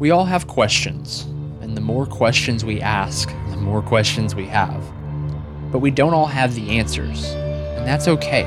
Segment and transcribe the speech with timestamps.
[0.00, 1.22] We all have questions,
[1.60, 4.82] and the more questions we ask, the more questions we have.
[5.70, 8.42] But we don't all have the answers, and that's okay.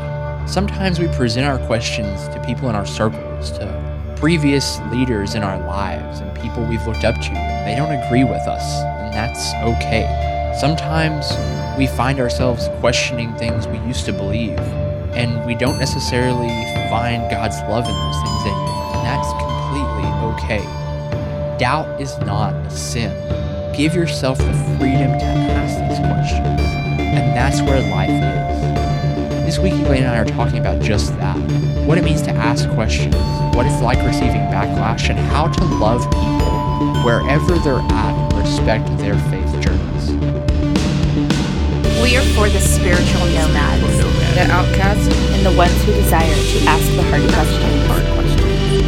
[0.46, 5.58] Sometimes we present our questions to people in our circles, to previous leaders in our
[5.66, 7.32] lives, and people we've looked up to.
[7.64, 10.54] They don't agree with us, and that's okay.
[10.60, 11.32] Sometimes
[11.78, 14.60] we find ourselves questioning things we used to believe,
[15.16, 16.50] and we don't necessarily
[16.90, 20.87] find God's love in those things anymore, and that's completely okay.
[21.58, 23.12] Doubt is not a sin.
[23.76, 26.62] Give yourself the freedom to ask these questions.
[27.02, 29.46] And that's where life is.
[29.46, 31.36] This week, Elaine and I are talking about just that
[31.88, 33.16] what it means to ask questions,
[33.56, 38.86] what it's like receiving backlash, and how to love people wherever they're at and respect
[39.00, 40.12] their faith journeys.
[42.04, 43.82] We are for the spiritual nomads,
[44.36, 48.27] the outcasts, and the ones who desire to ask the hard questions.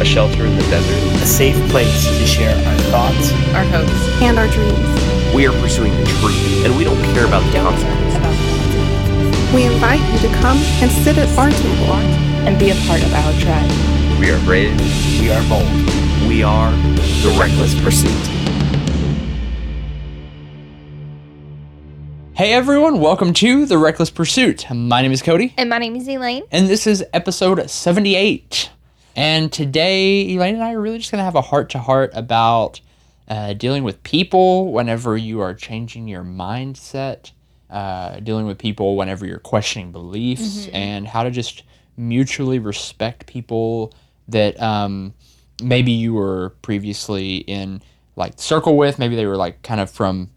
[0.00, 4.38] a shelter in the desert, a safe place to share our thoughts, our hopes, and
[4.38, 5.34] our dreams.
[5.34, 9.54] We are pursuing the truth, and we don't care about the consequences.
[9.54, 11.94] We invite you to come and sit at our table
[12.46, 13.68] and be a part of our tribe.
[14.18, 14.74] We are brave.
[15.20, 15.68] We are bold.
[16.26, 16.70] We are
[17.22, 18.10] the Reckless Pursuit.
[22.32, 24.64] Hey everyone, welcome to The Reckless Pursuit.
[24.70, 25.52] My name is Cody.
[25.58, 26.44] And my name is Elaine.
[26.50, 28.70] And this is episode 78.
[29.16, 32.10] And today, Elaine and I are really just going to have a heart to heart
[32.14, 32.80] about
[33.28, 37.32] uh, dealing with people whenever you are changing your mindset,
[37.70, 40.76] uh, dealing with people whenever you're questioning beliefs, mm-hmm.
[40.76, 41.64] and how to just
[41.96, 43.92] mutually respect people
[44.28, 45.12] that um,
[45.62, 47.82] maybe you were previously in
[48.16, 48.98] like circle with.
[48.98, 50.30] Maybe they were like kind of from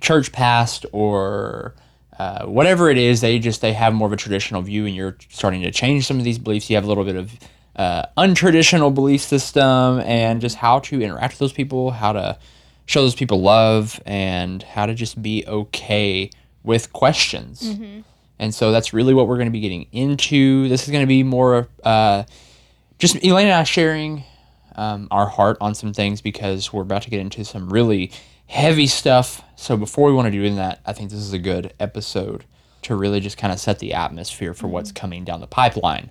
[0.00, 1.74] church past or.
[2.18, 5.18] Uh, whatever it is, they just they have more of a traditional view, and you're
[5.28, 6.70] starting to change some of these beliefs.
[6.70, 7.30] You have a little bit of
[7.76, 12.38] uh, untraditional belief system and just how to interact with those people, how to
[12.86, 16.30] show those people love, and how to just be okay
[16.62, 17.62] with questions.
[17.62, 18.00] Mm-hmm.
[18.38, 20.68] And so that's really what we're going to be getting into.
[20.68, 22.24] This is going to be more uh,
[22.98, 24.24] just Elaine and I sharing
[24.74, 28.10] um, our heart on some things because we're about to get into some really
[28.46, 29.42] heavy stuff.
[29.56, 32.44] So before we want to do that, I think this is a good episode
[32.82, 34.74] to really just kind of set the atmosphere for mm-hmm.
[34.74, 36.10] what's coming down the pipeline.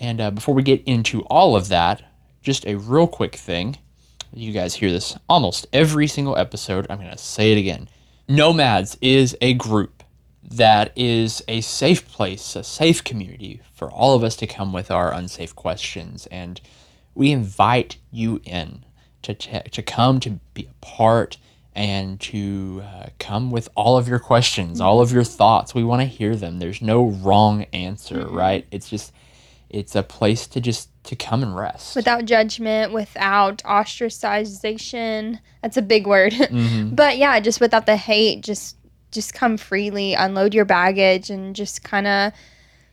[0.00, 2.02] And uh, before we get into all of that,
[2.42, 3.78] just a real quick thing.
[4.32, 6.86] You guys hear this almost every single episode.
[6.88, 7.88] I'm going to say it again.
[8.28, 10.02] Nomads is a group
[10.42, 14.90] that is a safe place, a safe community for all of us to come with
[14.90, 16.26] our unsafe questions.
[16.30, 16.60] And
[17.14, 18.84] we invite you in
[19.22, 21.38] to, t- to come to be a part
[21.74, 25.74] and to uh, come with all of your questions, all of your thoughts.
[25.74, 26.58] We want to hear them.
[26.58, 28.36] There's no wrong answer, mm-hmm.
[28.36, 28.66] right?
[28.70, 29.12] It's just
[29.70, 31.96] it's a place to just to come and rest.
[31.96, 35.38] Without judgment without ostracization.
[35.62, 36.32] That's a big word.
[36.48, 36.94] Mm-hmm.
[36.94, 38.76] but yeah just without the hate just
[39.12, 42.32] just come freely unload your baggage and just kind of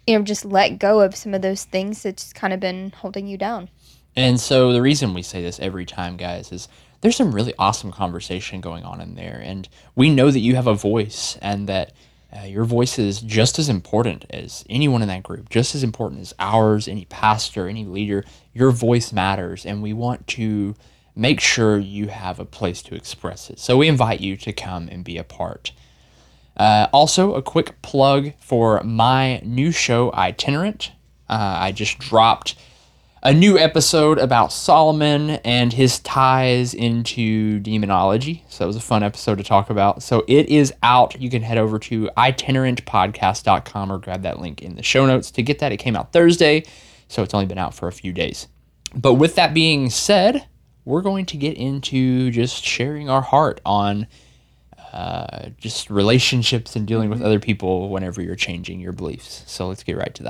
[0.08, 3.28] you know just let go of some of those things that's kind of been holding
[3.28, 3.70] you down.
[4.16, 6.68] And so the reason we say this every time guys is
[7.02, 9.42] there's some really awesome conversation going on in there.
[9.44, 11.94] And we know that you have a voice and that
[12.36, 16.22] uh, your voice is just as important as anyone in that group, just as important
[16.22, 18.26] as ours, any pastor, any leader.
[18.54, 20.76] Your voice matters, and we want to
[21.16, 23.60] make sure you have a place to express it.
[23.60, 25.72] So we invite you to come and be a part.
[26.58, 30.92] Uh, also, a quick plug for my new show, Itinerant.
[31.30, 32.56] Uh, I just dropped
[33.26, 38.46] a new episode about Solomon and his ties into demonology.
[38.50, 40.04] So it was a fun episode to talk about.
[40.04, 41.20] So it is out.
[41.20, 45.42] You can head over to itinerantpodcast.com or grab that link in the show notes to
[45.42, 45.72] get that.
[45.72, 46.66] It came out Thursday,
[47.08, 48.48] so it's only been out for a few days.
[48.94, 50.46] But with that being said,
[50.86, 54.06] we're going to get into just sharing our heart on
[54.94, 59.44] uh, just relationships and dealing with other people whenever you're changing your beliefs.
[59.48, 60.24] So let's get right to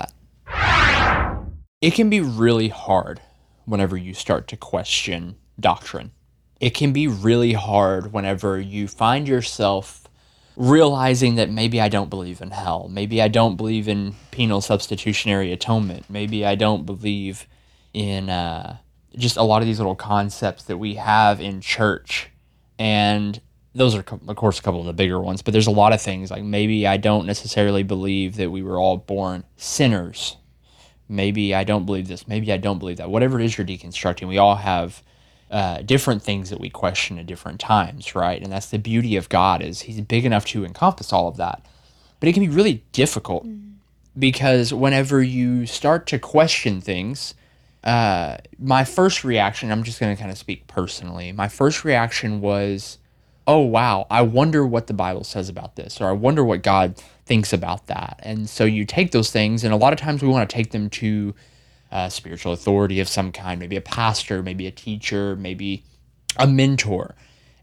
[0.48, 1.45] that
[1.86, 3.22] it can be really hard
[3.66, 6.10] whenever you start to question doctrine.
[6.60, 10.08] It can be really hard whenever you find yourself
[10.56, 12.88] realizing that maybe I don't believe in hell.
[12.90, 16.10] Maybe I don't believe in penal substitutionary atonement.
[16.10, 17.46] Maybe I don't believe
[17.94, 18.78] in uh,
[19.16, 22.32] just a lot of these little concepts that we have in church.
[22.80, 23.40] And
[23.76, 26.02] those are, of course, a couple of the bigger ones, but there's a lot of
[26.02, 30.38] things like maybe I don't necessarily believe that we were all born sinners
[31.08, 33.10] maybe I don't believe this, maybe I don't believe that.
[33.10, 35.02] Whatever it is you're deconstructing, we all have
[35.52, 38.42] uh, different things that we question at different times, right?
[38.42, 41.66] And that's the beauty of God is He's big enough to encompass all of that.
[42.20, 43.74] But it can be really difficult mm.
[44.18, 47.36] because whenever you start to question things,
[47.84, 51.32] uh, my first reaction, I'm just going to kind of speak personally.
[51.32, 52.98] My first reaction was,
[53.46, 56.96] oh, wow, I wonder what the Bible says about this, or I wonder what God
[57.26, 58.20] thinks about that.
[58.24, 60.72] And so you take those things, and a lot of times we want to take
[60.72, 61.34] them to
[61.92, 65.84] uh, spiritual authority of some kind, maybe a pastor, maybe a teacher, maybe
[66.38, 67.16] a mentor.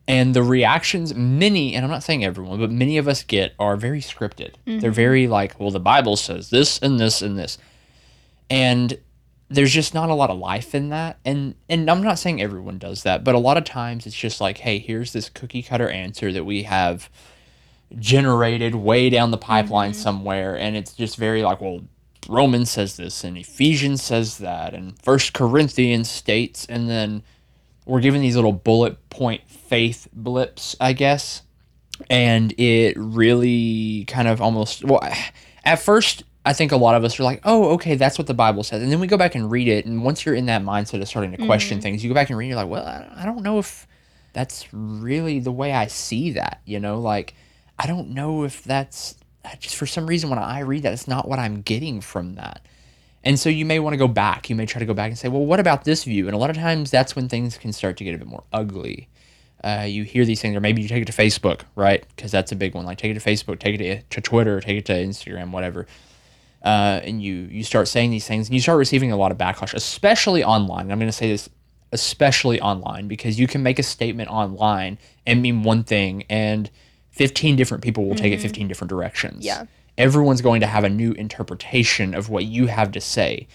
[0.09, 3.76] And the reactions, many, and I'm not saying everyone, but many of us get are
[3.76, 4.55] very scripted.
[4.81, 7.56] They're very like, well, the Bible says this and this and this.
[8.50, 8.99] And
[9.49, 11.19] there's just not a lot of life in that.
[11.25, 14.41] And and I'm not saying everyone does that, but a lot of times it's just
[14.41, 17.08] like, hey, here's this cookie cutter answer that we have
[17.99, 20.00] generated way down the pipeline mm-hmm.
[20.00, 21.81] somewhere and it's just very like, well,
[22.29, 27.23] Romans says this and Ephesians says that and First Corinthians states and then
[27.85, 31.43] we're given these little bullet point faith blips, I guess.
[32.09, 35.00] And it really kind of almost well
[35.65, 38.35] at first I think a lot of us are like, oh, okay, that's what the
[38.35, 38.83] Bible says.
[38.83, 39.87] And then we go back and read it.
[39.87, 41.83] And once you're in that mindset of starting to question mm-hmm.
[41.83, 43.87] things, you go back and read, you're like, well, I I don't know if
[44.33, 46.61] that's really the way I see that.
[46.65, 47.35] You know, like,
[47.82, 49.17] I don't know if that's
[49.58, 52.64] just for some reason when I read that, it's not what I'm getting from that.
[53.25, 54.49] And so you may want to go back.
[54.49, 56.29] You may try to go back and say, well, what about this view?
[56.29, 58.44] And a lot of times that's when things can start to get a bit more
[58.52, 59.08] ugly.
[59.64, 62.05] Uh, you hear these things, or maybe you take it to Facebook, right?
[62.14, 62.84] Because that's a big one.
[62.84, 65.87] Like take it to Facebook, take it to, Twitter, take it to Instagram, whatever.
[66.64, 69.38] Uh, and you you start saying these things, and you start receiving a lot of
[69.38, 70.82] backlash, especially online.
[70.82, 71.49] And I'm going to say this,
[71.90, 76.70] especially online, because you can make a statement online and mean one thing, and
[77.12, 79.44] 15 different people will take it 15 different directions.
[79.44, 79.67] Yeah.
[79.99, 83.47] Everyone's going to have a new interpretation of what you have to say.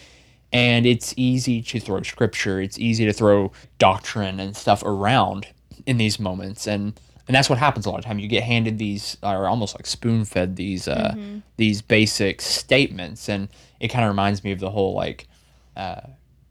[0.53, 5.47] And it's easy to throw scripture, it's easy to throw doctrine and stuff around
[5.85, 6.67] in these moments.
[6.67, 8.19] And and that's what happens a lot of time.
[8.19, 11.13] You get handed these, or almost like spoon fed these, uh,
[11.57, 13.49] these basic statements, and
[13.81, 15.27] it kind of reminds me of the whole like,
[15.75, 16.01] uh,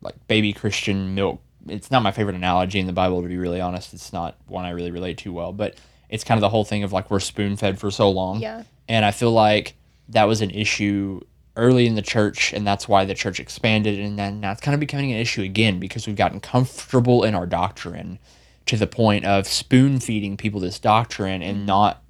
[0.03, 1.41] like baby Christian milk.
[1.67, 3.95] It's not my favorite analogy in the Bible, to be really honest.
[3.95, 5.77] It's not one I really relate to well, but
[6.09, 8.41] it's kind of the whole thing of like we're spoon fed for so long.
[8.41, 8.63] Yeah.
[8.89, 9.75] And I feel like
[10.09, 11.21] that was an issue
[11.57, 13.99] early in the church, and that's why the church expanded.
[13.99, 17.35] And then now it's kind of becoming an issue again because we've gotten comfortable in
[17.35, 18.19] our doctrine
[18.67, 21.67] to the point of spoon feeding people this doctrine and mm-hmm.
[21.67, 22.03] not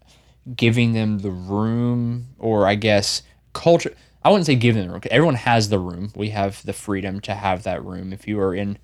[0.55, 3.23] giving them the room or I guess
[3.53, 3.95] culture.
[4.25, 5.03] I wouldn't say giving them the room.
[5.11, 6.13] Everyone has the room.
[6.17, 8.13] We have the freedom to have that room.
[8.13, 8.79] If you are in,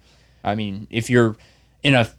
[0.44, 1.36] I mean, if you're
[1.82, 2.10] in a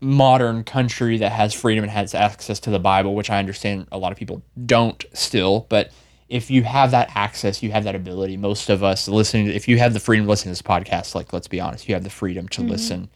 [0.00, 3.98] modern country that has freedom and has access to the Bible, which I understand a
[3.98, 5.90] lot of people don't still, but
[6.28, 8.36] if you have that access, you have that ability.
[8.36, 11.32] Most of us listening, if you have the freedom to listen to this podcast, like
[11.32, 13.08] let's be honest, you have the freedom to listen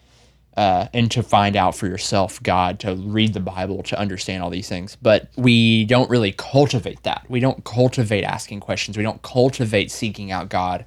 [0.56, 4.50] uh, and to find out for yourself God, to read the Bible, to understand all
[4.50, 4.96] these things.
[5.00, 7.24] But we don't really cultivate that.
[7.28, 8.96] We don't cultivate asking questions.
[8.96, 10.84] We don't cultivate seeking out God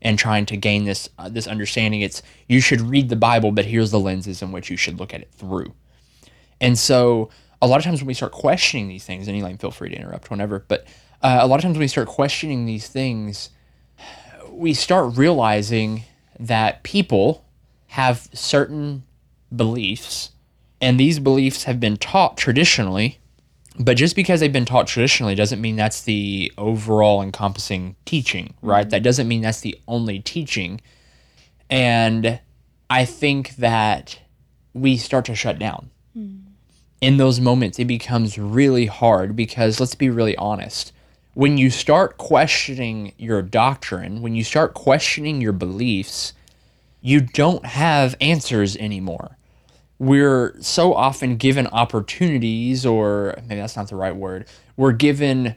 [0.00, 2.00] and trying to gain this uh, this understanding.
[2.00, 5.12] It's you should read the Bible, but here's the lenses in which you should look
[5.14, 5.72] at it through.
[6.60, 7.30] And so
[7.60, 9.96] a lot of times when we start questioning these things, and Elaine, feel free to
[9.96, 10.86] interrupt whenever, but
[11.22, 13.50] uh, a lot of times when we start questioning these things,
[14.50, 16.04] we start realizing
[16.38, 17.44] that people
[17.88, 19.02] have certain
[19.54, 20.30] beliefs,
[20.80, 23.18] and these beliefs have been taught traditionally.
[23.78, 28.82] But just because they've been taught traditionally doesn't mean that's the overall encompassing teaching, right?
[28.82, 28.90] Mm-hmm.
[28.90, 30.80] That doesn't mean that's the only teaching.
[31.70, 32.40] And
[32.90, 34.18] I think that
[34.74, 35.90] we start to shut down.
[36.14, 36.36] Hmm.
[37.00, 40.92] In those moments, it becomes really hard because let's be really honest.
[41.34, 46.32] When you start questioning your doctrine, when you start questioning your beliefs,
[47.00, 49.37] you don't have answers anymore.
[49.98, 55.56] We're so often given opportunities, or maybe that's not the right word, we're given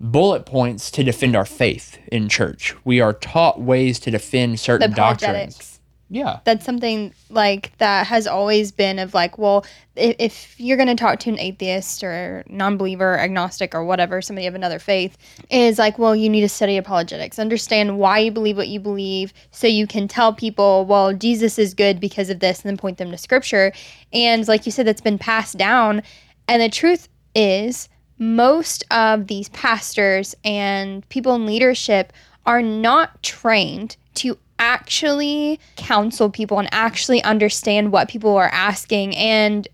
[0.00, 2.74] bullet points to defend our faith in church.
[2.84, 5.71] We are taught ways to defend certain doctrines.
[6.12, 6.40] Yeah.
[6.44, 9.64] That's something like that has always been of like, well,
[9.96, 14.46] if, if you're going to talk to an atheist or non-believer, agnostic or whatever, somebody
[14.46, 15.16] of another faith,
[15.48, 19.32] is like, well, you need to study apologetics, understand why you believe what you believe,
[19.52, 22.98] so you can tell people, well, Jesus is good because of this, and then point
[22.98, 23.72] them to Scripture.
[24.12, 26.02] And like you said, that's been passed down.
[26.46, 27.88] And the truth is,
[28.18, 32.12] most of these pastors and people in leadership
[32.44, 39.66] are not trained to actually counsel people and actually understand what people are asking and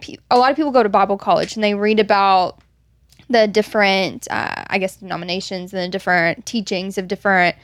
[0.00, 2.60] pe- a lot of people go to bible college and they read about
[3.28, 7.56] the different uh, i guess denominations and the different teachings of different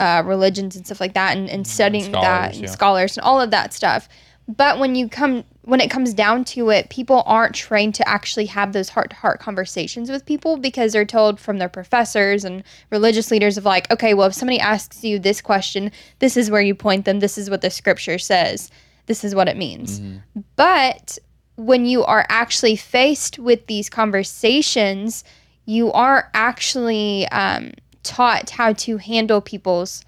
[0.00, 2.70] uh, religions and stuff like that and, and studying that scholars, and yeah.
[2.70, 4.08] scholars and all of that stuff
[4.48, 8.46] but when you come when it comes down to it, people aren't trained to actually
[8.46, 12.62] have those heart to heart conversations with people because they're told from their professors and
[12.90, 16.60] religious leaders of like, okay, well, if somebody asks you this question, this is where
[16.60, 17.20] you point them.
[17.20, 18.70] This is what the scripture says.
[19.06, 20.00] This is what it means.
[20.56, 21.18] But
[21.56, 25.24] when you are actually faced with these conversations,
[25.64, 30.04] you are actually um, taught how to handle people's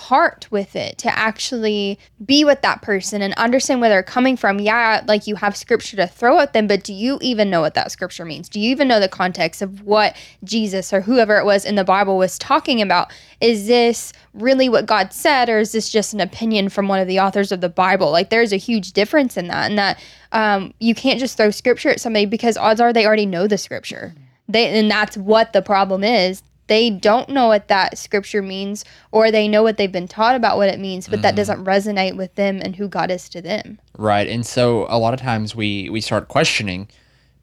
[0.00, 4.58] heart with it to actually be with that person and understand where they're coming from.
[4.58, 7.74] Yeah, like you have scripture to throw at them, but do you even know what
[7.74, 8.48] that scripture means?
[8.48, 11.84] Do you even know the context of what Jesus or whoever it was in the
[11.84, 13.12] Bible was talking about?
[13.42, 17.06] Is this really what God said, or is this just an opinion from one of
[17.06, 18.10] the authors of the Bible?
[18.10, 20.02] Like, there's a huge difference in that, and that
[20.32, 23.58] um, you can't just throw scripture at somebody because odds are they already know the
[23.58, 24.14] scripture.
[24.48, 29.30] They, and that's what the problem is they don't know what that scripture means or
[29.30, 31.36] they know what they've been taught about what it means but that mm-hmm.
[31.36, 34.28] doesn't resonate with them and who god is to them Right.
[34.28, 36.88] And so a lot of times we we start questioning,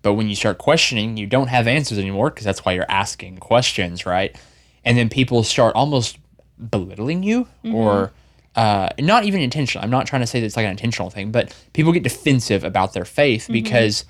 [0.01, 3.38] but when you start questioning, you don't have answers anymore because that's why you're asking
[3.38, 4.36] questions, right?
[4.84, 6.17] And then people start almost
[6.72, 7.75] belittling you mm-hmm.
[7.75, 8.12] or
[8.55, 9.84] uh, not even intentional.
[9.84, 12.63] I'm not trying to say that it's like an intentional thing, but people get defensive
[12.63, 13.53] about their faith mm-hmm.
[13.53, 14.05] because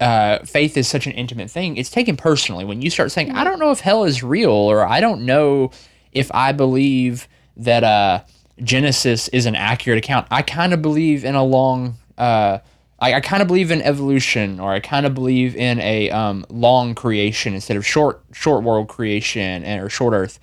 [0.00, 1.76] uh, faith is such an intimate thing.
[1.76, 4.86] It's taken personally when you start saying, "I don't know if hell is real," or
[4.86, 5.70] "I don't know
[6.12, 8.22] if I believe that uh,
[8.62, 11.96] Genesis is an accurate account." I kind of believe in a long.
[12.16, 12.58] Uh,
[13.00, 16.44] I, I kind of believe in evolution, or I kind of believe in a um,
[16.48, 20.38] long creation instead of short short world creation and or short Earth,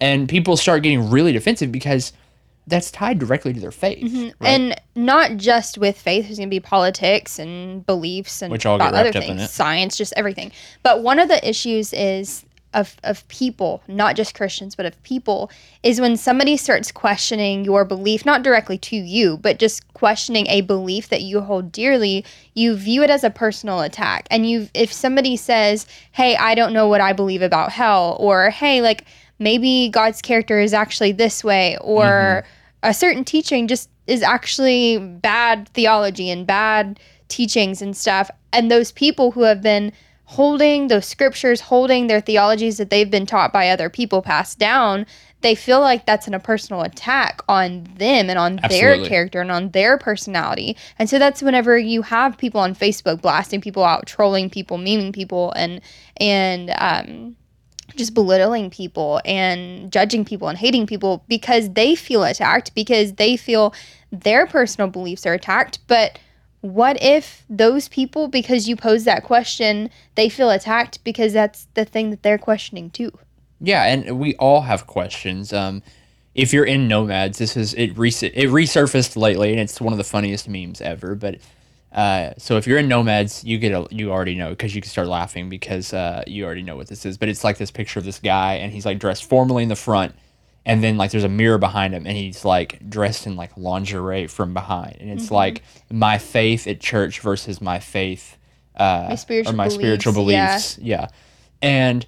[0.00, 2.12] and people start getting really defensive because
[2.68, 4.04] that's tied directly to their faith.
[4.04, 4.44] Mm-hmm.
[4.44, 4.50] right?
[4.50, 8.78] and not just with faith there's going to be politics and beliefs and Which all
[8.78, 9.50] get other wrapped up in things it.
[9.50, 12.44] science just everything but one of the issues is
[12.74, 15.50] of, of people not just christians but of people
[15.82, 20.60] is when somebody starts questioning your belief not directly to you but just questioning a
[20.60, 24.92] belief that you hold dearly you view it as a personal attack and you if
[24.92, 29.04] somebody says hey i don't know what i believe about hell or hey like
[29.38, 32.04] maybe god's character is actually this way or
[32.44, 32.57] mm-hmm.
[32.82, 38.30] A certain teaching just is actually bad theology and bad teachings and stuff.
[38.52, 39.92] And those people who have been
[40.24, 45.06] holding those scriptures, holding their theologies that they've been taught by other people passed down,
[45.40, 48.98] they feel like that's an, a personal attack on them and on Absolutely.
[48.98, 50.76] their character and on their personality.
[50.98, 55.14] And so that's whenever you have people on Facebook blasting people out, trolling people, memeing
[55.14, 55.80] people, and
[56.18, 57.36] and um,
[57.98, 63.36] just belittling people and judging people and hating people because they feel attacked because they
[63.36, 63.74] feel
[64.10, 66.18] their personal beliefs are attacked but
[66.60, 71.84] what if those people because you pose that question they feel attacked because that's the
[71.84, 73.12] thing that they're questioning too
[73.60, 75.52] Yeah, and we all have questions.
[75.52, 75.82] Um,
[76.34, 77.96] if you're in Nomads, this is it.
[77.98, 81.14] Res- it resurfaced lately, and it's one of the funniest memes ever.
[81.14, 81.38] But
[81.92, 84.90] uh, so if you're in Nomads, you get a, you already know because you can
[84.90, 87.16] start laughing because uh, you already know what this is.
[87.18, 89.76] But it's like this picture of this guy, and he's like dressed formally in the
[89.76, 90.14] front,
[90.66, 94.26] and then like there's a mirror behind him, and he's like dressed in like lingerie
[94.26, 95.18] from behind, and Mm-hmm.
[95.18, 98.36] it's like my faith at church versus my faith.
[98.76, 100.78] Uh, My spiritual or my spiritual beliefs, beliefs.
[100.78, 101.08] Yeah.
[101.60, 102.06] And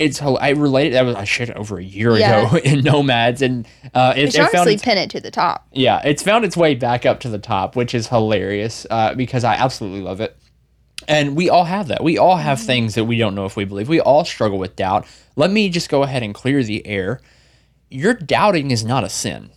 [0.00, 2.48] it's I related that was I shared it over a year Yeah.
[2.48, 5.68] ago in Nomads and uh it, honestly its, pin it to the top.
[5.72, 9.44] Yeah it's found its way back up to the top which is hilarious uh, because
[9.44, 10.36] I absolutely love it.
[11.08, 12.02] And we all have that.
[12.04, 12.66] We all have Mm-hmm.
[12.66, 13.88] things that we don't know if we believe.
[13.88, 15.06] We all struggle with doubt.
[15.36, 17.20] Let me just go ahead and clear the air.
[17.88, 19.50] Your doubting is not a sin.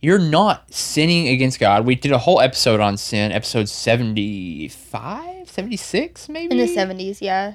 [0.00, 1.86] You're not sinning against God.
[1.86, 7.54] We did a whole episode on sin episode 75 76 maybe in the 70s yeah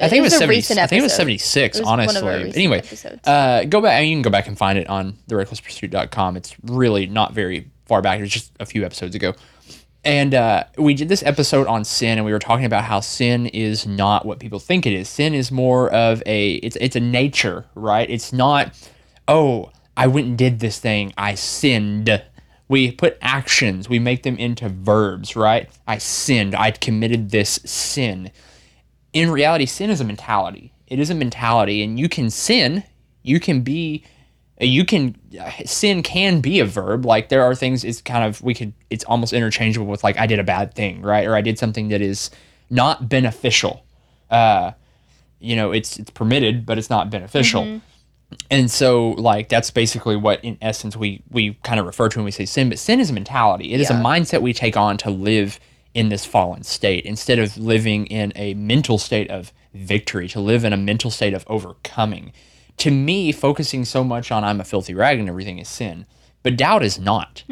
[0.00, 2.52] I think it was, a 70, I think it was 76, It was honestly.
[2.54, 2.82] Anyway,
[3.24, 3.98] uh, go back.
[3.98, 6.36] I mean, you can go back and find it on therecklesspursuit.com.
[6.36, 8.18] It's really not very far back.
[8.18, 9.34] It was just a few episodes ago.
[10.04, 13.46] And uh, we did this episode on sin, and we were talking about how sin
[13.46, 15.08] is not what people think it is.
[15.08, 18.08] Sin is more of a it's it's a nature, right?
[18.08, 18.72] It's not,
[19.26, 22.22] oh, I went and did this thing, I sinned.
[22.68, 25.68] We put actions, we make them into verbs, right?
[25.86, 28.30] I sinned, I committed this sin
[29.12, 30.72] in reality, sin is a mentality.
[30.86, 32.84] It is a mentality, and you can sin.
[33.22, 34.04] You can be,
[34.60, 37.04] uh, you can uh, sin can be a verb.
[37.04, 37.84] Like there are things.
[37.84, 38.72] It's kind of we could.
[38.90, 41.26] It's almost interchangeable with like I did a bad thing, right?
[41.26, 42.30] Or I did something that is
[42.70, 43.84] not beneficial.
[44.30, 44.72] Uh,
[45.40, 47.62] you know, it's it's permitted, but it's not beneficial.
[47.64, 47.78] Mm-hmm.
[48.50, 52.24] And so, like, that's basically what, in essence, we we kind of refer to when
[52.24, 52.68] we say sin.
[52.68, 53.72] But sin is a mentality.
[53.72, 55.58] It is a mindset we take on to live
[55.98, 60.28] in this fallen state instead of living in a mental state of victory.
[60.28, 62.32] To live in a mental state of overcoming.
[62.76, 66.06] To me, focusing so much on I'm a filthy rag and everything is sin.
[66.44, 67.42] But doubt is not.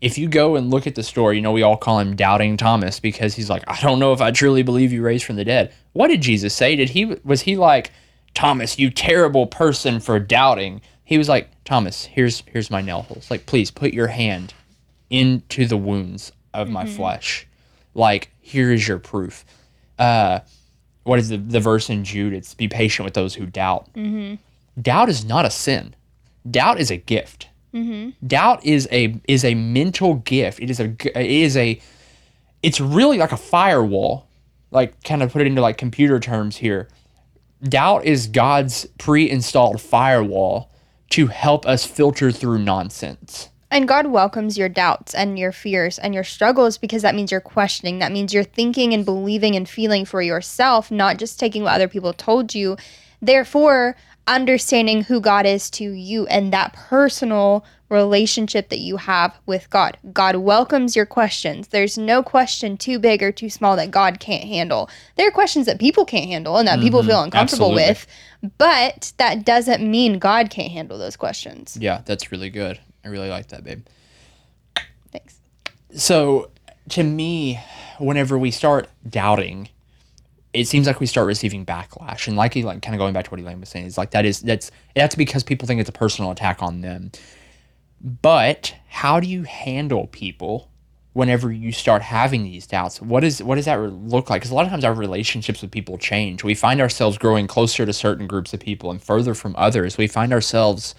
[0.00, 2.56] If you go and look at the story, you know, we all call him Doubting
[2.56, 5.44] Thomas because he's like, I don't know if I truly believe you raised from the
[5.44, 5.74] dead.
[5.92, 6.76] What did Jesus say?
[6.76, 7.90] Did he was he like,
[8.34, 10.80] Thomas, you terrible person for doubting?
[11.02, 13.32] He was like, Thomas, here's here's my nail holes.
[13.32, 14.54] Like, please put your hand
[15.10, 17.48] into the wounds of my flesh.
[17.96, 19.44] Like, here is your proof.
[19.98, 20.40] Uh,
[21.04, 22.32] what is the, the verse in Jude?
[22.34, 23.88] It's be patient with those who doubt.
[24.80, 25.94] Doubt is not a sin.
[26.50, 27.48] Doubt is a gift.
[28.26, 30.60] Doubt is a is a mental gift.
[30.60, 31.80] It is a it is a
[32.62, 34.26] it's really like a firewall.
[34.70, 36.88] Like kind of put it into like computer terms here.
[37.62, 40.70] Doubt is God's pre-installed firewall
[41.10, 43.48] to help us filter through nonsense.
[43.70, 47.40] And God welcomes your doubts and your fears and your struggles because that means you're
[47.40, 47.98] questioning.
[47.98, 51.88] That means you're thinking and believing and feeling for yourself, not just taking what other
[51.88, 52.76] people told you.
[53.20, 53.96] Therefore,
[54.26, 59.96] understanding who God is to you and that personal relationship that you have with God.
[60.12, 61.68] God welcomes your questions.
[61.68, 64.90] There's no question too big or too small that God can't handle.
[65.14, 67.10] There are questions that people can't handle and that people mm-hmm.
[67.10, 67.88] feel uncomfortable absolutely.
[67.90, 71.76] with, but that doesn't mean God can't handle those questions.
[71.80, 72.80] Yeah, that's really good.
[73.06, 73.86] I really like that, babe.
[75.12, 75.38] Thanks.
[75.94, 76.50] So,
[76.88, 77.60] to me,
[77.98, 79.68] whenever we start doubting,
[80.52, 82.26] it seems like we start receiving backlash.
[82.26, 84.10] And like, he- like kind of going back to what Elaine was saying, is like
[84.10, 87.12] that is that's that's because people think it's a personal attack on them.
[88.00, 90.68] But how do you handle people
[91.12, 93.00] whenever you start having these doubts?
[93.00, 94.40] What is what does that look like?
[94.40, 96.42] Because a lot of times our relationships with people change.
[96.42, 99.96] We find ourselves growing closer to certain groups of people and further from others.
[99.96, 100.96] We find ourselves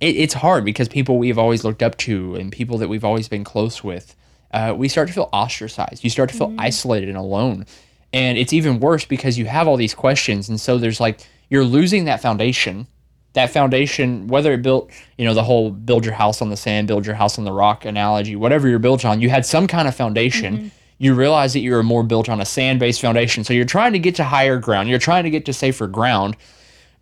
[0.00, 3.28] it, it's hard because people we've always looked up to and people that we've always
[3.28, 4.14] been close with,
[4.52, 6.04] uh, we start to feel ostracized.
[6.04, 7.66] You start to feel isolated and alone.
[8.12, 10.48] And it's even worse because you have all these questions.
[10.48, 12.86] And so there's like, you're losing that foundation.
[13.34, 16.88] That foundation, whether it built, you know, the whole build your house on the sand,
[16.88, 19.86] build your house on the rock analogy, whatever you're built on, you had some kind
[19.86, 20.72] of foundation.
[20.96, 23.44] You realize that you're more built on a sand based foundation.
[23.44, 24.88] So you're trying to get to higher ground.
[24.88, 26.36] You're trying to get to safer ground.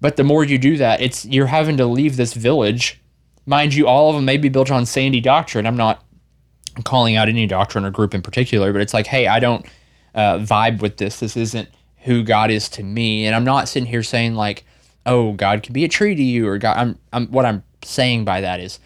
[0.00, 3.00] But the more you do that, it's you're having to leave this village.
[3.46, 5.66] Mind you, all of them may be built on sandy doctrine.
[5.66, 6.04] I'm not
[6.84, 9.64] calling out any doctrine or group in particular, but it's like, hey, I don't
[10.14, 11.20] uh, vibe with this.
[11.20, 14.64] This isn't who God is to me, and I'm not sitting here saying like,
[15.06, 16.76] oh, God can be a tree to you, or God.
[16.76, 18.78] I'm, I'm what I'm saying by that is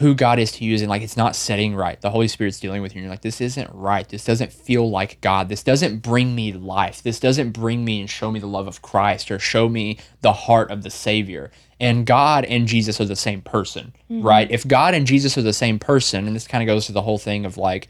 [0.00, 2.00] who God is to you, and like it's not setting right.
[2.00, 4.08] The Holy Spirit's dealing with you, and you're like, this isn't right.
[4.08, 5.50] This doesn't feel like God.
[5.50, 7.02] This doesn't bring me life.
[7.02, 10.32] This doesn't bring me and show me the love of Christ or show me the
[10.32, 11.50] heart of the Savior.
[11.78, 14.50] And God and Jesus are the same person, right?
[14.50, 17.02] If God and Jesus are the same person, and this kind of goes to the
[17.02, 17.88] whole thing of like,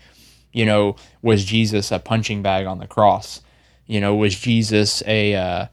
[0.53, 3.41] you know, was Jesus a punching bag on the cross?
[3.87, 5.67] You know, was Jesus a uh,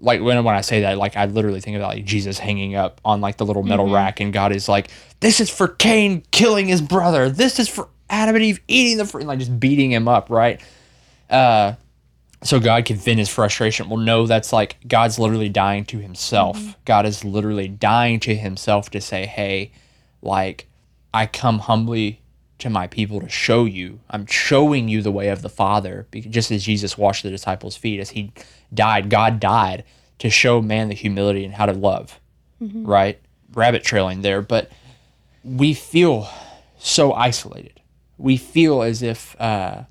[0.00, 3.00] like when when I say that, like I literally think about like Jesus hanging up
[3.04, 4.88] on like the little metal rack, and God is like,
[5.20, 7.28] "This is for Cain killing his brother.
[7.28, 10.60] This is for Adam and Eve eating the fruit," like just beating him up, right?
[11.28, 11.74] Uh,
[12.42, 13.88] so God can vent his frustration.
[13.88, 16.76] Well, no, that's like God's literally dying to himself.
[16.84, 19.72] God is literally dying to himself to say, "Hey,
[20.22, 20.66] like
[21.12, 22.20] I come humbly
[22.60, 24.00] to my people to show you.
[24.10, 28.00] I'm showing you the way of the Father, just as Jesus washed the disciples' feet
[28.00, 28.32] as he
[28.72, 29.10] died.
[29.10, 29.84] God died
[30.18, 32.20] to show man the humility and how to love,
[32.60, 33.18] right?
[33.52, 34.70] Rabbit trailing there, but
[35.42, 36.28] we feel
[36.78, 37.80] so isolated.
[38.18, 39.84] We feel as if uh,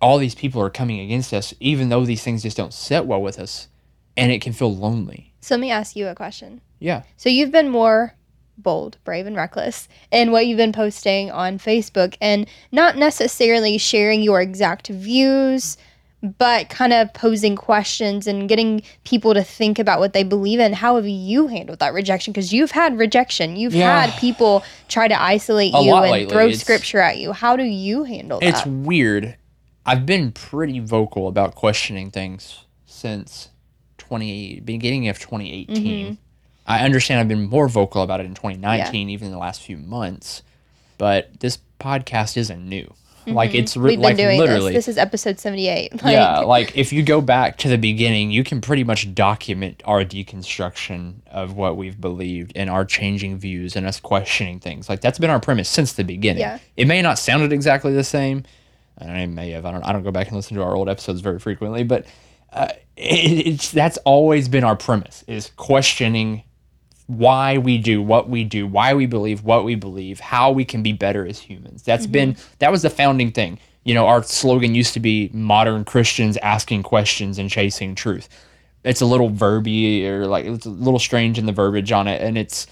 [0.00, 3.20] all these people are coming against us, even though these things just don't sit well
[3.20, 3.68] with us,
[4.16, 5.32] and it can feel lonely.
[5.40, 6.60] So let me ask you a question.
[6.78, 7.02] Yeah.
[7.16, 8.14] So you've been more
[8.56, 14.22] bold, brave, and reckless in what you've been posting on Facebook and not necessarily sharing
[14.22, 15.76] your exact views,
[16.38, 20.72] but kind of posing questions and getting people to think about what they believe in.
[20.72, 22.32] How have you handled that rejection?
[22.32, 23.56] Because you've had rejection.
[23.56, 24.06] You've Yeah.
[24.06, 26.32] had people try to isolate A you and lately.
[26.32, 27.32] throw It's- scripture at you.
[27.32, 28.66] How do you handle It's that?
[28.66, 29.36] It's weird.
[29.84, 33.50] I've been pretty vocal about questioning things since
[33.98, 36.06] 20 beginning of 2018.
[36.06, 36.14] Mm-hmm.
[36.66, 39.76] I understand I've been more vocal about it in 2019, even in the last few
[39.76, 40.42] months.
[40.96, 42.94] But this podcast isn't new.
[43.26, 43.88] Like it's re- Mm-hmm.
[43.88, 44.72] We've been like doing literally.
[44.72, 44.86] this.
[44.86, 45.92] This is episode 78.
[46.04, 49.82] Like, yeah, like if you go back to the beginning, you can pretty much document
[49.86, 54.88] our deconstruction of what we've believed and our changing views and us questioning things.
[54.88, 56.40] Like that's been our premise since the beginning.
[56.40, 56.58] Yeah.
[56.76, 58.44] It may not sounded exactly the same.
[58.98, 59.64] And I don't know, it may have.
[59.66, 59.82] I don't.
[59.82, 62.06] I don't go back and listen to our old episodes very frequently, but
[62.52, 66.44] uh, it, it's that's always been our premise: is questioning
[67.06, 70.82] why we do what we do, why we believe what we believe, how we can
[70.82, 71.82] be better as humans.
[71.82, 73.58] That's been that was the founding thing.
[73.84, 78.28] You know, our slogan used to be modern Christians asking questions and chasing truth.
[78.82, 82.22] It's a little verby or like it's a little strange in the verbiage on it
[82.22, 82.66] and it's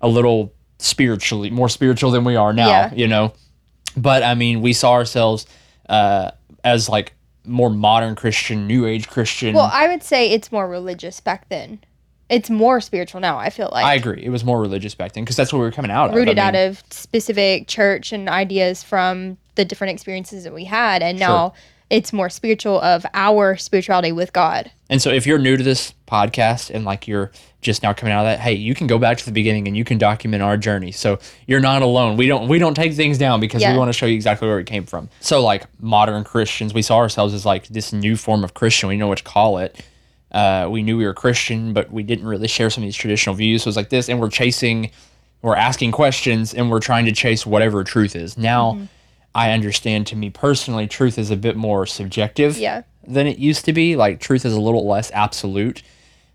[0.00, 2.94] a little spiritually more spiritual than we are now, Yeah.
[2.94, 3.32] you know.
[3.96, 5.46] But I mean, we saw ourselves
[5.88, 6.32] uh,
[6.64, 7.12] as like
[7.44, 9.54] more modern Christian, New Age Christian.
[9.54, 11.78] Well, I would say it's more religious back then.
[12.28, 13.38] It's more spiritual now.
[13.38, 14.22] I feel like I agree.
[14.24, 16.16] It was more religious back then because that's what we were coming out of.
[16.16, 21.02] rooted I out of specific church and ideas from the different experiences that we had,
[21.02, 21.54] and now
[21.88, 24.70] it's more spiritual of our spirituality with God.
[24.90, 27.30] And so, if you're new to this podcast and like you're
[27.62, 29.76] just now coming out of that, hey, you can go back to the beginning and
[29.76, 30.92] you can document our journey.
[30.92, 32.16] So you're not alone.
[32.16, 33.72] We don't we don't take things down because Yeah.
[33.72, 35.08] we want to show you exactly where it came from.
[35.20, 38.88] So like modern Christians, we saw ourselves as like this new form of Christian.
[38.88, 39.84] We know what to call it.
[40.36, 43.34] Uh, we knew we were Christian, but we didn't really share some of these traditional
[43.34, 43.62] views.
[43.62, 44.90] So it was like this, and we're chasing,
[45.40, 48.36] we're asking questions, and we're trying to chase whatever truth is.
[48.36, 48.78] Now,
[49.34, 50.06] I understand.
[50.08, 52.82] To me personally, truth is a bit more subjective Yeah.
[53.06, 53.96] than it used to be.
[53.96, 55.82] Like truth is a little less absolute,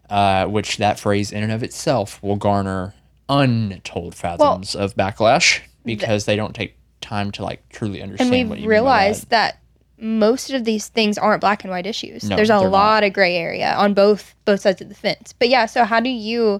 [0.09, 2.93] uh, which that phrase in and of itself will garner
[3.29, 8.57] untold fathoms of backlash because they don't take time to like truly understand And we've
[8.59, 9.53] you mean by realized that.
[9.53, 9.57] that.
[10.01, 12.23] Most of these things aren't black and white issues.
[12.27, 12.71] No, There's a they're not.
[12.71, 15.33] lot of gray area on both both sides of the fence.
[15.37, 16.59] But yeah, so how do you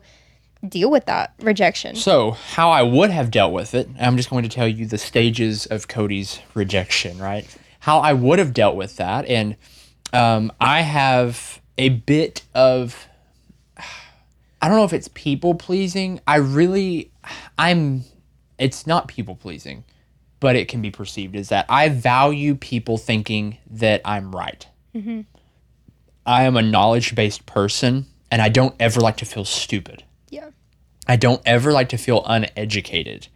[0.68, 1.96] deal with that rejection?
[1.96, 5.00] So, how I would have dealt with it, I'm just going to tell you the
[5.00, 7.48] stages of Cody's rejection, right?
[7.80, 9.26] How I would have dealt with that.
[9.26, 9.58] And
[10.14, 13.08] um, I have a bit of,
[14.62, 16.20] I don't know if it's people pleasing.
[16.28, 17.10] I really,
[17.58, 18.04] I'm,
[18.60, 19.84] it's not people pleasing,
[20.42, 21.66] but it can be perceived as that.
[21.70, 24.68] I value people thinking that I'm right.
[26.26, 30.04] I am a knowledge based person and I don't ever like to feel stupid.
[30.30, 30.50] yeah.
[31.08, 33.28] I don't ever like to feel uneducated.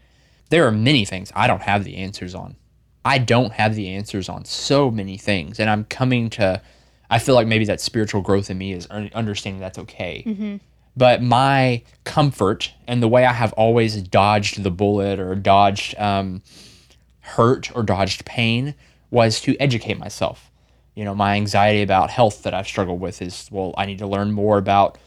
[0.49, 2.55] There are many things I don't have the answers on.
[3.03, 5.59] I don't have the answers on so many things.
[5.59, 6.61] And I'm coming to,
[7.09, 10.59] I feel like maybe that spiritual growth in me is understanding that's okay.
[10.97, 16.41] But my comfort and the way I have always dodged the bullet or dodged um,
[17.25, 18.75] hurt or dodged pain
[19.11, 20.51] was to educate myself.
[20.95, 24.07] You know, my anxiety about health that I've struggled with is, well, I need to
[24.07, 24.97] learn more about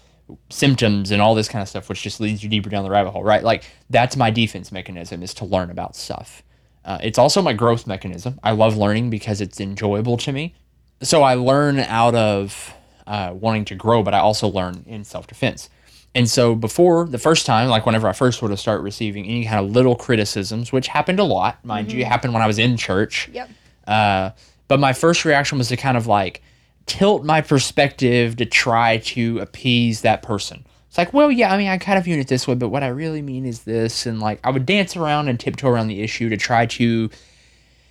[0.51, 3.11] symptoms and all this kind of stuff, which just leads you deeper down the rabbit
[3.11, 3.43] hole, right?
[3.43, 6.43] Like that's my defense mechanism is to learn about stuff.
[6.85, 8.39] Uh, it's also my growth mechanism.
[8.43, 10.55] I love learning because it's enjoyable to me.
[11.03, 12.75] So I learn out of
[13.07, 15.71] uh, wanting to grow, but I also learn in self defense.
[16.15, 19.45] And so before the first time, like whenever I first would have started receiving any
[19.45, 22.59] kind of little criticisms, which happened a lot, mind you, it happened when I was
[22.59, 23.29] in church.
[23.33, 23.51] Yep.
[23.87, 24.31] Uh,
[24.69, 26.43] but my first reaction was to kind of like
[26.87, 30.67] tilt my perspective to try to appease that person.
[30.89, 32.83] It's like, well, yeah, I mean, I kind of view it this way, but what
[32.83, 34.07] I really mean is this.
[34.07, 37.11] And like, I would dance around and tiptoe around the issue to try to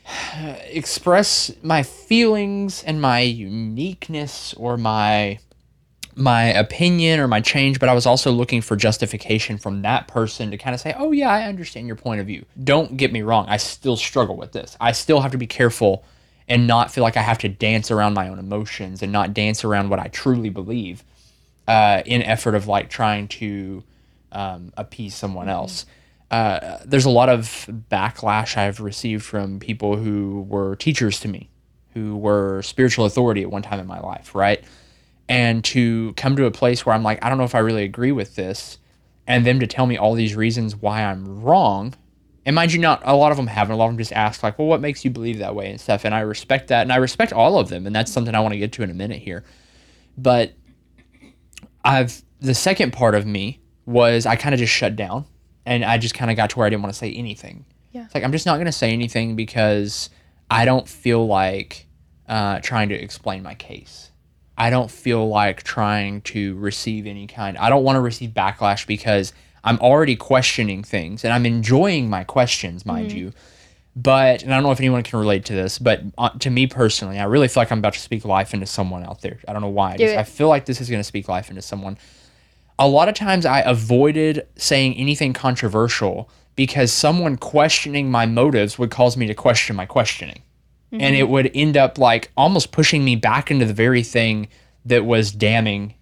[0.65, 5.39] express my feelings and my uniqueness or my
[6.17, 10.49] my opinion or my change, but I was also looking for justification from that person
[10.51, 12.43] to kind of say, oh, yeah, I understand your point of view.
[12.63, 13.45] Don't get me wrong.
[13.47, 14.75] I still struggle with this.
[14.82, 16.03] I still have to be careful
[16.47, 19.63] and not feel like I have to dance around my own emotions and not dance
[19.63, 21.03] around what I truly believe
[21.67, 23.84] uh, in effort of like trying to
[24.32, 25.86] um, appease someone else.
[26.32, 31.49] Uh, there's a lot of backlash I've received from people who were teachers to me,
[31.93, 34.63] who were spiritual authority at one time in my life, right?
[35.30, 37.84] And to come to a place where I'm like, I don't know if I really
[37.84, 38.78] agree with this,
[39.28, 41.94] and them to tell me all these reasons why I'm wrong.
[42.46, 43.74] And mind you, not a lot of them haven't.
[43.74, 45.82] A lot of them just ask, like, well, what makes you believe that way and
[45.82, 46.06] stuff.
[46.06, 46.84] And I respect that.
[46.84, 47.86] And I respect all of them.
[47.86, 49.44] And that's something I want to get to in a minute here.
[50.18, 50.54] But
[51.84, 55.26] I've, the second part of me was I kind of just shut down
[55.66, 57.66] and I just kind of got to where I didn't want to say anything.
[57.92, 58.06] Yeah.
[58.06, 60.10] It's like, I'm just not going to say anything because
[60.50, 61.86] I don't feel like
[62.30, 64.07] uh, trying to explain my case.
[64.58, 67.58] I don't feel like trying to receive any kind.
[67.58, 72.24] I don't want to receive backlash because I'm already questioning things and I'm enjoying my
[72.24, 73.34] questions, mind you.
[73.96, 76.67] But and I don't know if anyone can relate to this, but uh, to me
[76.67, 79.39] personally, I really feel like I'm about to speak life into someone out there.
[79.48, 79.96] I don't know why.
[80.20, 81.98] I feel like this is going to speak life into someone.
[82.80, 88.91] A lot of times I avoided saying anything controversial because someone questioning my motives would
[88.91, 90.41] cause me to question my questioning
[90.91, 91.32] and it mm-hmm.
[91.32, 94.47] would end up like almost pushing me back into the very thing
[94.86, 95.93] that was damning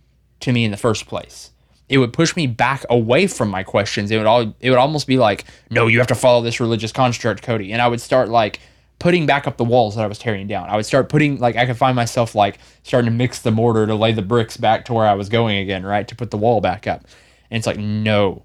[0.41, 1.51] to me in the first place.
[1.87, 4.11] It would push me back away from my questions.
[4.11, 6.91] It would all it would almost be like, no, you have to follow this religious
[6.91, 7.71] construct, Cody.
[7.71, 8.59] And I would start like
[8.97, 10.69] putting back up the walls that I was tearing down.
[10.69, 13.85] I would start putting like I could find myself like starting to mix the mortar
[13.85, 16.07] to lay the bricks back to where I was going again, right?
[16.07, 17.05] To put the wall back up.
[17.51, 18.43] And it's like, no,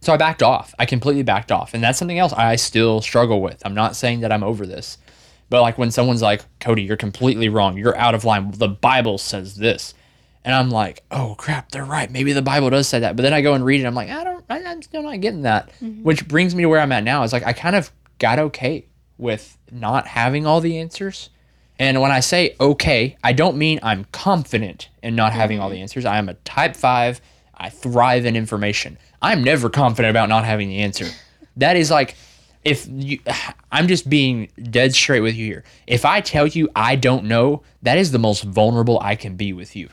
[0.00, 0.74] so I backed off.
[0.78, 1.74] I completely backed off.
[1.74, 3.60] And that's something else I still struggle with.
[3.64, 4.98] I'm not saying that I'm over this.
[5.50, 7.76] But like when someone's like, Cody, you're completely wrong.
[7.76, 8.52] You're out of line.
[8.52, 9.92] The Bible says this.
[10.44, 12.10] and I'm like, oh crap, they're right.
[12.10, 13.16] Maybe the Bible does say that.
[13.16, 13.86] But then I go and read it.
[13.86, 15.70] I'm like, I don't, I, I'm still not getting that.
[15.82, 16.02] Mm-hmm.
[16.02, 17.22] Which brings me to where I'm at now.
[17.22, 18.86] Is like I kind of got okay
[19.18, 21.28] with not having all the answers.
[21.78, 25.76] And when I say okay, I don't mean I'm confident in not having all mm-hmm.
[25.76, 26.04] the answers.
[26.04, 27.20] I am a type five.
[27.54, 28.96] I thrive in information.
[29.20, 31.06] I'm never confident about not having the answer.
[31.56, 32.16] That is like,
[32.64, 33.18] if you,
[33.72, 35.64] I'm just being dead straight with you here.
[35.86, 39.52] If I tell you I don't know, that is the most vulnerable I can be
[39.52, 39.88] with you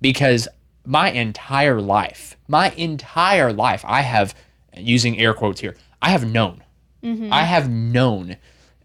[0.00, 0.48] because
[0.84, 4.34] my entire life, my entire life, I have,
[4.76, 6.62] using air quotes here, I have known.
[7.04, 8.36] I have known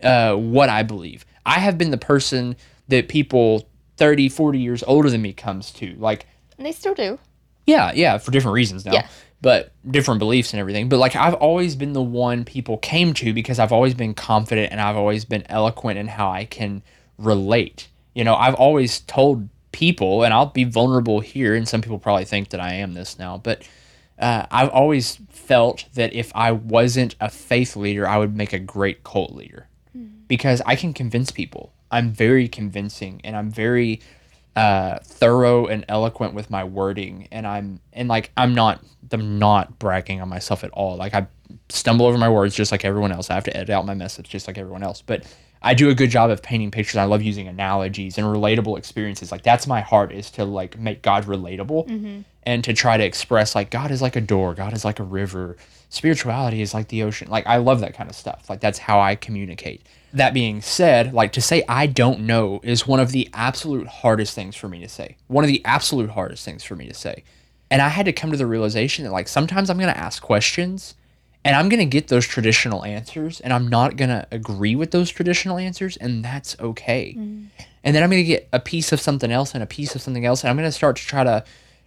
[0.02, 1.24] uh, what I believe.
[1.46, 2.56] I have been the person
[2.88, 5.96] that people 30, 40 years older than me comes to.
[6.00, 6.26] Like,
[6.58, 7.20] And they still do.
[7.68, 8.94] yeah, yeah, for different reasons now.
[8.94, 9.08] Yeah.
[9.42, 10.90] But different beliefs and everything.
[10.90, 14.72] But like I've always been the one people came to because I've always been confident
[14.72, 16.82] and I've always been eloquent in how I can
[17.18, 17.88] relate.
[18.16, 22.26] You know, I've always told people, and I'll be vulnerable here, and some people probably
[22.26, 23.62] think that I am this now, but
[24.18, 28.60] uh, I've always felt that if I wasn't a faith leader, I would make a
[28.60, 29.68] great cult leader
[30.28, 31.74] because I can convince people.
[31.92, 34.02] I'm very convincing and I'm very
[34.58, 39.78] uh, thorough and eloquent with my wording, and I'm and like I'm not I'm not
[39.78, 40.98] bragging on myself at all.
[40.98, 41.28] Like I
[41.70, 43.30] stumble over my words just like everyone else.
[43.30, 45.96] I have to edit out my message just like everyone else, but I do a
[45.96, 46.96] good job of painting pictures.
[46.96, 49.32] I love using analogies and relatable experiences.
[49.32, 53.54] Like that's my heart is to like make God relatable and to try to express
[53.54, 55.56] like God is like a door, God is like a river,
[55.90, 57.30] spirituality is like the ocean.
[57.30, 58.50] Like I love that kind of stuff.
[58.50, 59.86] Like that's how I communicate.
[60.18, 64.34] That being said, like to say I don't know is one of the absolute hardest
[64.34, 65.18] things for me to say.
[65.28, 67.24] One of the absolute hardest things for me to say.
[67.70, 70.22] And I had to come to the realization that like sometimes I'm going to ask
[70.22, 70.96] questions
[71.44, 74.92] and I'm going to get those traditional answers and I'm not going to agree with
[74.92, 77.14] those traditional answers and that's okay.
[77.84, 80.02] And then I'm going to get a piece of something else and a piece of
[80.02, 81.44] something else and I'm going to start to try to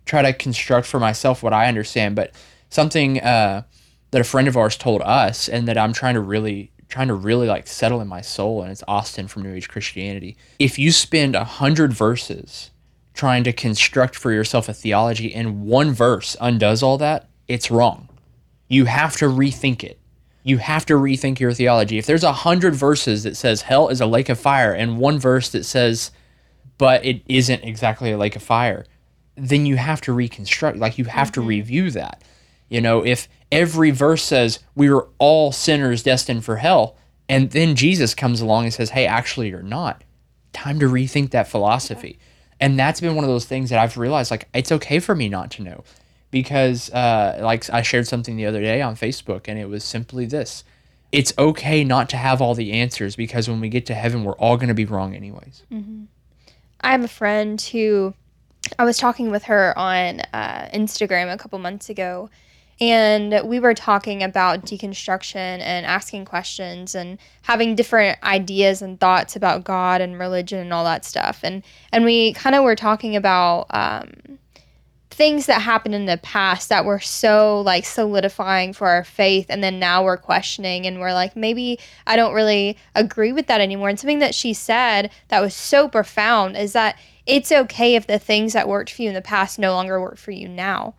[0.07, 2.33] try to construct for myself what I understand, but
[2.69, 3.63] something uh,
[4.11, 7.15] that a friend of ours told us and that I'm trying to really trying to
[7.15, 10.37] really like settle in my soul and it's Austin from New Age Christianity.
[10.59, 12.71] If you spend a hundred verses
[13.15, 18.09] trying to construct for yourself a theology and one verse undoes all that, it's wrong.
[18.69, 19.99] You have to rethink it.
[20.43, 21.99] You have to rethink your theology.
[21.99, 25.19] If there's a hundred verses that says hell is a lake of fire and one
[25.19, 26.11] verse that says
[26.81, 28.87] but it isn't exactly a lake of fire,
[29.37, 30.79] then you have to reconstruct.
[30.79, 31.49] Like you have to mm-hmm.
[31.51, 32.25] review that.
[32.71, 36.97] You know, if every verse says we are all sinners destined for hell,
[37.29, 40.03] and then Jesus comes along and says, hey, actually, you're not,
[40.55, 42.19] time to rethink that philosophy.
[42.59, 45.29] And that's been one of those things that I've realized like, it's okay for me
[45.29, 45.85] not to know.
[46.31, 50.27] Because, uh, like, I shared something the other day on Facebook, and it was simply
[50.27, 50.65] this
[51.13, 54.37] it's okay not to have all the answers because when we get to heaven, we're
[54.37, 55.65] all going to be wrong, anyways.
[56.83, 58.15] I have a friend who
[58.79, 62.31] I was talking with her on uh, Instagram a couple months ago,
[62.81, 69.37] and we were talking about deconstruction and asking questions and having different ideas and thoughts
[69.37, 71.41] about God and religion and all that stuff.
[71.43, 71.63] And
[71.93, 74.39] and we kind of were talking about um,
[75.11, 79.63] things that happened in the past that were so like solidifying for our faith and
[79.63, 83.91] then now we're questioning and we're like maybe I don't really agree with that anymore
[83.91, 88.19] and something that she said that was so profound is that it's okay if the
[88.19, 90.95] things that worked for you in the past no longer work for you now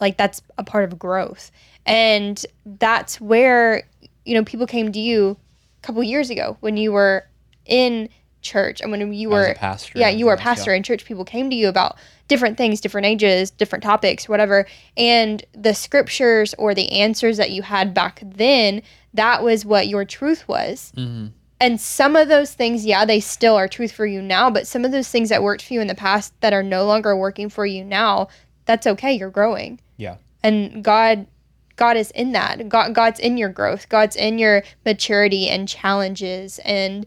[0.00, 1.50] like that's a part of growth.
[1.86, 3.84] And that's where
[4.24, 5.36] you know people came to you
[5.82, 7.26] a couple years ago when you were
[7.66, 8.08] in
[8.40, 11.04] church and when you were a pastor yeah you were a pastor in church.
[11.04, 11.96] People came to you about
[12.28, 14.66] different things different ages different topics whatever.
[14.96, 20.04] And the scriptures or the answers that you had back then that was what your
[20.04, 20.92] truth was.
[20.96, 21.28] Mm-hmm.
[21.60, 24.84] and some of those things yeah they still are truth for you now but some
[24.84, 27.48] of those things that worked for you in the past that are no longer working
[27.48, 28.28] for you now
[28.66, 29.12] that's okay.
[29.12, 30.16] You're growing Yeah.
[30.42, 31.26] and god
[31.76, 32.68] god is in that.
[32.68, 33.88] God god's in your growth.
[33.88, 36.60] God's in your maturity and challenges.
[36.64, 37.06] And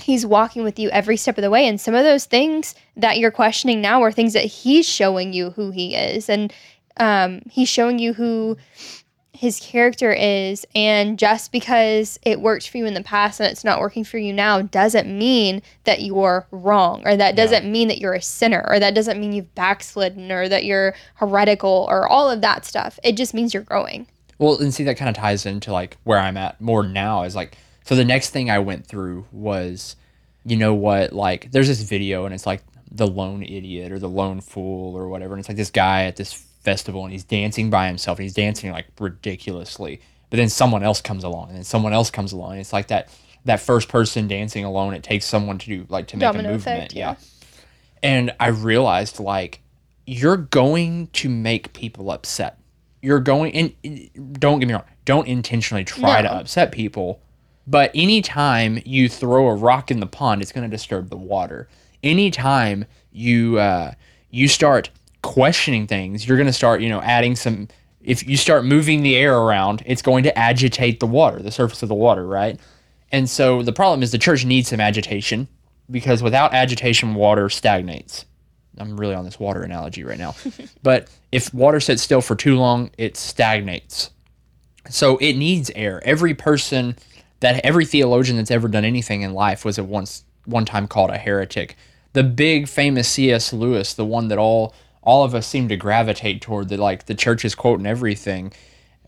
[0.00, 1.66] he's walking with you every step of the way.
[1.66, 5.50] And some of those things that you're questioning now are things that he's showing you
[5.50, 6.28] who he is.
[6.28, 6.52] And
[6.96, 8.56] um, he's showing you who
[9.40, 13.64] his character is and just because it worked for you in the past and it's
[13.64, 17.96] not working for you now doesn't mean that you're wrong or that doesn't mean that
[17.96, 22.30] you're a sinner or that doesn't mean you've backslidden or that you're heretical or all
[22.30, 23.00] of that stuff.
[23.02, 24.06] It just means you're growing.
[24.36, 27.34] Well, and see that kind of ties into like where I'm at more now is
[27.34, 29.96] like so the next thing I went through was
[30.44, 34.06] you know what like there's this video and it's like the lone idiot or the
[34.06, 37.70] lone fool or whatever and it's like this guy at this festival and he's dancing
[37.70, 41.64] by himself and he's dancing like ridiculously but then someone else comes along and then
[41.64, 43.08] someone else comes along and it's like that
[43.44, 46.52] that first person dancing alone it takes someone to do like to make Domino a
[46.52, 47.16] movement effect, yeah yeah.
[48.02, 49.60] And I realized like
[50.06, 52.58] you're going to make people upset.
[53.02, 57.22] You're going and don't get me wrong, don't intentionally try to upset people.
[57.66, 61.68] But anytime you throw a rock in the pond, it's going to disturb the water.
[62.02, 63.92] Anytime you uh,
[64.30, 64.90] you start
[65.22, 67.68] questioning things, you're going to start, you know, adding some.
[68.02, 71.82] If you start moving the air around, it's going to agitate the water, the surface
[71.82, 72.58] of the water, right?
[73.12, 75.48] And so the problem is the church needs some agitation
[75.90, 78.24] because without agitation, water stagnates.
[78.78, 80.34] I'm really on this water analogy right now.
[80.82, 84.10] but if water sits still for too long, it stagnates.
[84.88, 86.00] So it needs air.
[86.04, 86.96] Every person
[87.40, 91.10] that every theologian that's ever done anything in life was at once one time called
[91.10, 91.76] a heretic.
[92.12, 93.52] The big famous C.S.
[93.52, 97.14] Lewis, the one that all all of us seem to gravitate toward, that like the
[97.14, 98.52] church is quoting everything.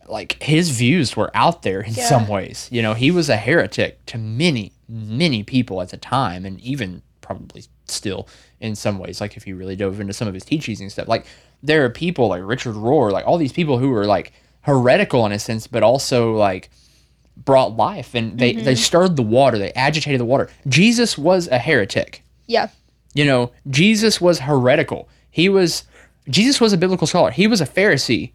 [0.08, 2.08] Like his views were out there in Yeah.
[2.08, 2.68] some ways.
[2.72, 7.02] You know, he was a heretic to many, many people at the time, and even
[7.20, 8.28] probably still
[8.60, 9.20] in some ways.
[9.20, 11.26] Like if you really dove into some of his teachings and stuff, like
[11.62, 15.32] there are people like Richard Rohr, like all these people who were like heretical in
[15.32, 16.70] a sense, but also like
[17.36, 18.82] brought life and they, they mm-hmm.
[18.82, 20.48] stirred the water, they agitated the water.
[20.68, 22.22] Jesus was a heretic.
[22.46, 22.68] Yeah.
[23.14, 25.08] You know, Jesus was heretical.
[25.32, 25.84] He was
[26.28, 27.32] Jesus was a biblical scholar.
[27.32, 28.30] He was a Pharisee,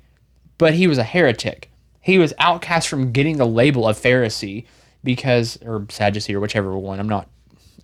[0.58, 1.72] but he was a heretic.
[2.02, 4.66] He was outcast from getting the label of Pharisee
[5.04, 7.00] because or Sadducee or whichever one.
[7.00, 7.30] I'm not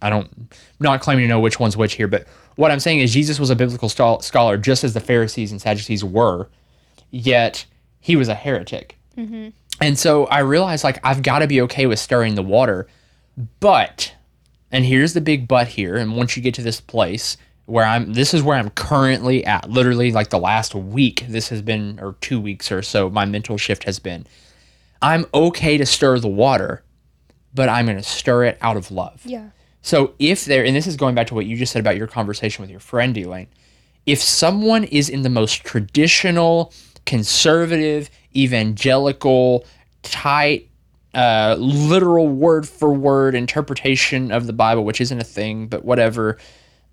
[0.01, 0.49] I don't I'm
[0.79, 3.49] not claiming to know which one's which here, but what I'm saying is Jesus was
[3.49, 6.49] a biblical scholar just as the Pharisees and Sadducees were,
[7.11, 7.65] yet
[7.99, 8.97] he was a heretic.
[9.17, 9.49] Mm-hmm.
[9.79, 12.87] And so I realized like I've got to be okay with stirring the water,
[13.59, 14.13] but
[14.71, 18.13] and here's the big but here and once you get to this place where I'm
[18.13, 22.15] this is where I'm currently at literally like the last week this has been or
[22.21, 24.27] 2 weeks or so my mental shift has been
[25.01, 26.83] I'm okay to stir the water
[27.53, 29.21] but I'm going to stir it out of love.
[29.25, 29.49] Yeah.
[29.81, 32.07] So if there, and this is going back to what you just said about your
[32.07, 33.47] conversation with your friend, Elaine,
[34.05, 36.73] if someone is in the most traditional,
[37.05, 39.65] conservative, evangelical,
[40.01, 40.69] tight,
[41.13, 46.37] uh, literal word for word interpretation of the Bible, which isn't a thing, but whatever,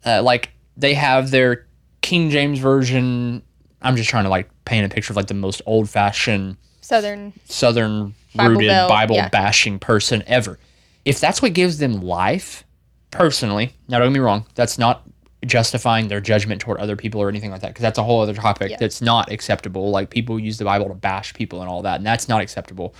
[0.04, 0.50] uh, like
[0.81, 1.66] they have their
[2.01, 3.43] King James version.
[3.83, 7.33] I'm just trying to like paint a picture of like the most old fashioned Southern.
[7.45, 9.29] southern Bible rooted Bible yeah.
[9.29, 10.59] bashing person ever.
[11.05, 12.64] If that's what gives them life,
[13.11, 15.03] personally, now don't get me wrong, that's not
[15.47, 18.35] justifying their judgment toward other people or anything like that, because that's a whole other
[18.35, 18.77] topic Yeah.
[18.79, 19.90] that's not acceptable.
[19.90, 22.95] Like people use the Bible to bash people and all that, and that's not acceptable.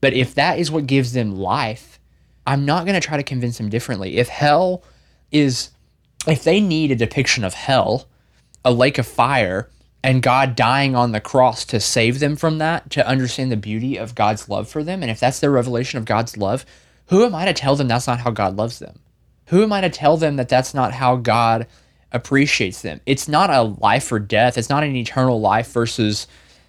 [0.00, 1.98] But if that is what gives them life,
[2.46, 4.18] I'm not going to try to convince them differently.
[4.18, 4.82] If hell
[5.32, 5.70] is,
[6.28, 8.08] if they need a depiction of hell,
[8.64, 9.68] a lake of fire,
[10.02, 13.96] and God dying on the cross to save them from that, to understand the beauty
[13.96, 16.64] of God's love for them, and if that's their revelation of God's love,
[17.06, 19.00] who am I to tell them that's not how God loves them?
[19.46, 21.66] Who am I to tell them that that's not how God
[22.12, 23.00] appreciates them?
[23.06, 24.58] It's not a life or death.
[24.58, 26.26] It's not an eternal life versus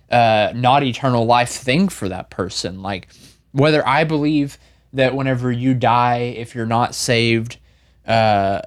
[0.10, 2.82] uh, not eternal life thing for that person.
[2.82, 3.10] Like
[3.52, 4.58] whether I believe
[4.94, 7.58] that whenever you die, if you're not saved
[8.08, 8.62] uh,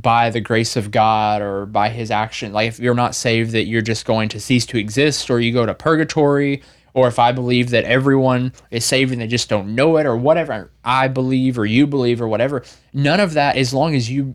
[0.00, 3.64] by the grace of God or by His action, like if you're not saved, that
[3.64, 6.62] you're just going to cease to exist, or you go to purgatory,
[6.94, 10.16] or if I believe that everyone is saved and they just don't know it, or
[10.16, 14.34] whatever I believe or you believe or whatever, none of that, as long as you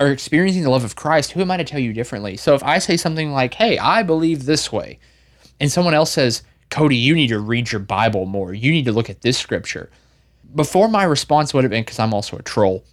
[0.00, 2.36] are experiencing the love of Christ, who am I to tell you differently?
[2.36, 4.98] So if I say something like, hey, I believe this way,
[5.60, 8.52] and someone else says, Cody, you need to read your Bible more.
[8.52, 9.90] You need to look at this scripture.
[10.54, 12.84] Before my response would have been, because I'm also a troll,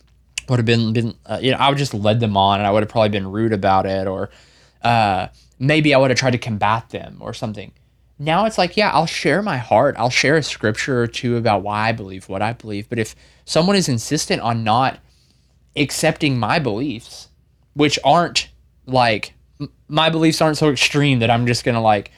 [0.50, 2.72] would have been, been uh, you know, I would just led them on and I
[2.72, 4.30] would have probably been rude about it or
[4.84, 7.72] uh, maybe I would have tried to combat them or something.
[8.18, 9.96] Now it's like, yeah, I'll share my heart.
[9.98, 12.90] I'll share a scripture or two about why I believe what I believe.
[12.90, 15.00] But if someone is insistent on not
[15.76, 17.30] accepting my beliefs,
[17.74, 18.50] which aren't
[18.86, 22.12] like m- my beliefs aren't so extreme that I'm just gonna like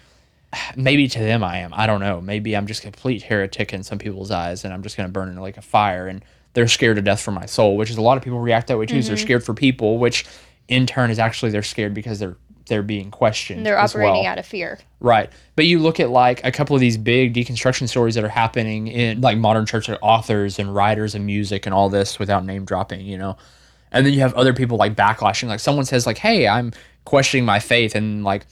[0.76, 1.72] maybe to them I am.
[1.74, 2.20] I don't know.
[2.20, 5.30] Maybe I'm just a complete heretic in some people's eyes and I'm just gonna burn
[5.30, 8.02] in like a fire and they're scared to death for my soul, which is a
[8.02, 9.02] lot of people react that way too.
[9.02, 9.24] So they're mm-hmm.
[9.24, 10.26] scared for people, which
[10.68, 12.38] in turn is actually they're scared because they're
[12.68, 13.66] they're being questioned.
[13.66, 14.32] They're as operating well.
[14.32, 14.80] out of fear.
[15.00, 15.30] Right.
[15.56, 18.88] But you look at like a couple of these big deconstruction stories that are happening
[18.88, 23.02] in like modern church authors and writers and music and all this without name dropping,
[23.02, 23.36] you know.
[23.92, 25.48] And then you have other people like backlashing.
[25.48, 26.72] Like someone says like, "Hey, I'm
[27.04, 28.46] questioning my faith," and like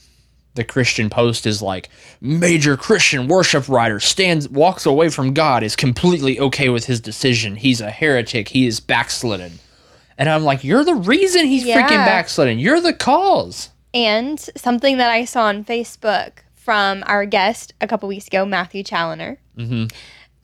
[0.54, 1.88] the Christian Post is like,
[2.20, 7.56] "Major Christian worship writer stands walks away from God is completely okay with his decision.
[7.56, 8.48] He's a heretic.
[8.48, 9.58] He is backslidden."
[10.18, 12.58] And I'm like, "You're the reason he's freaking backslidden.
[12.58, 18.08] You're the cause." And something that I saw on Facebook from our guest a couple
[18.08, 19.86] weeks ago, Matthew Challoner, Mm-hmm.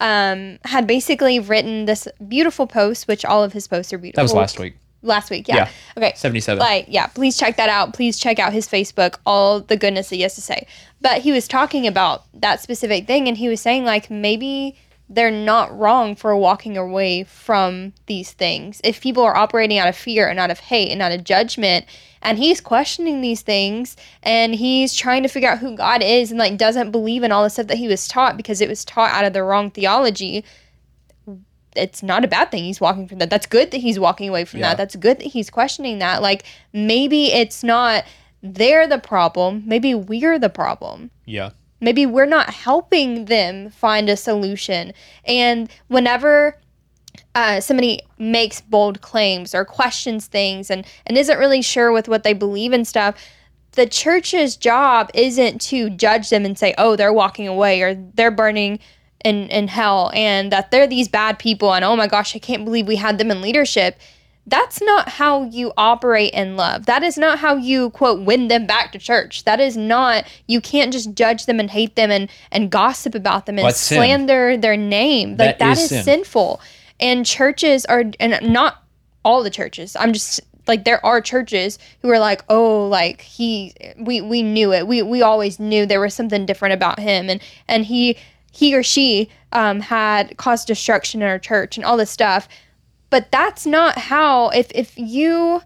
[0.01, 4.19] um, had basically written this beautiful post, which all of his posts are beautiful.
[4.21, 4.75] That was last week.
[5.07, 5.49] Last week.
[5.49, 5.57] Yeah.
[5.57, 5.71] Yeah.
[5.97, 6.13] Okay.
[6.17, 6.59] 77.
[6.59, 7.95] Like, yeah, please check that out.
[7.95, 10.67] Please check out his Facebook, all the goodness that he has to say.
[11.01, 14.77] But he was talking about that specific thing and he was saying, like, maybe
[15.09, 18.81] they're not wrong for walking away from these things.
[18.83, 21.87] If people are operating out of fear and out of hate and out of judgment,
[22.23, 26.41] and he's questioning these things and he's trying to figure out who God is and
[26.41, 29.13] like doesn't believe in all the stuff that he was taught because it was taught
[29.13, 30.45] out of the wrong theology
[31.77, 33.31] it's not a bad thing he's walking from that.
[33.31, 34.71] That's good that he's walking away from Yeah.
[34.71, 34.77] that.
[34.79, 36.23] That's good that he's questioning that.
[36.23, 38.05] Like maybe it's not
[38.43, 39.63] they're the problem.
[39.67, 41.11] Maybe we're the problem.
[41.25, 41.51] yeah.
[41.79, 44.95] Maybe we're not helping them find a solution.
[45.27, 46.59] And whenever
[47.35, 52.23] uh, somebody makes bold claims or questions things and, and isn't really sure with what
[52.23, 53.15] they believe and stuff,
[53.73, 58.31] the church's job isn't to judge them and say, oh, they're walking away or they're
[58.31, 58.79] burning
[59.27, 62.65] in, in hell and that they're these bad people and oh my gosh, I can't
[62.65, 63.99] believe we had them in leadership.
[64.47, 66.87] That's not how you operate in love.
[66.87, 69.43] That is not how you quote win them back to church.
[69.43, 73.47] That is not you can't just judge them and hate them and and gossip about
[73.47, 73.99] them and That's sin.
[73.99, 75.31] slander their name.
[75.31, 76.05] Like That that is is sin.
[76.05, 76.61] sinful.
[77.01, 78.83] And churches are and not
[79.25, 79.97] all the churches.
[79.99, 84.73] I'm just like there are churches who are like, "Oh, like he we we knew
[84.73, 84.87] it.
[84.87, 88.17] We we always knew there was something different about him and and he
[88.57, 92.49] he or she um, had caused destruction in our church and all this stuff."
[93.11, 95.63] But that's not how if if you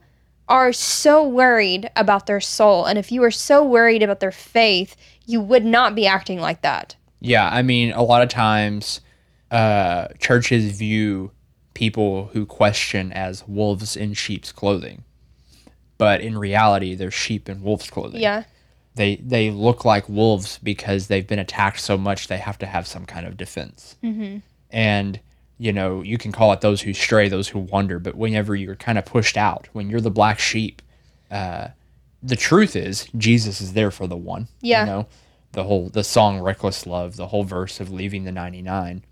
[0.48, 4.96] are so worried about their soul and if you are so worried about their faith,
[5.24, 6.96] you would not be acting like that.
[7.20, 9.00] Yeah, I mean, a lot of times
[9.50, 11.30] uh, churches view
[11.74, 15.04] people who question as wolves in sheep's clothing,
[15.98, 18.20] but in reality, they're sheep in wolf's clothing.
[18.20, 18.44] Yeah.
[18.94, 22.86] They they look like wolves because they've been attacked so much they have to have
[22.86, 23.96] some kind of defense.
[24.02, 24.38] Mm-hmm.
[24.70, 25.20] And
[25.58, 28.76] you know, you can call it those who stray, those who wander, but whenever you're
[28.76, 30.80] kind of pushed out, when you're the black sheep,
[31.30, 31.68] uh,
[32.22, 34.48] the truth is Jesus is there for the one.
[34.62, 34.80] Yeah.
[34.80, 35.06] You know,
[35.52, 39.04] the whole the song "Reckless Love," the whole verse of leaving the ninety nine.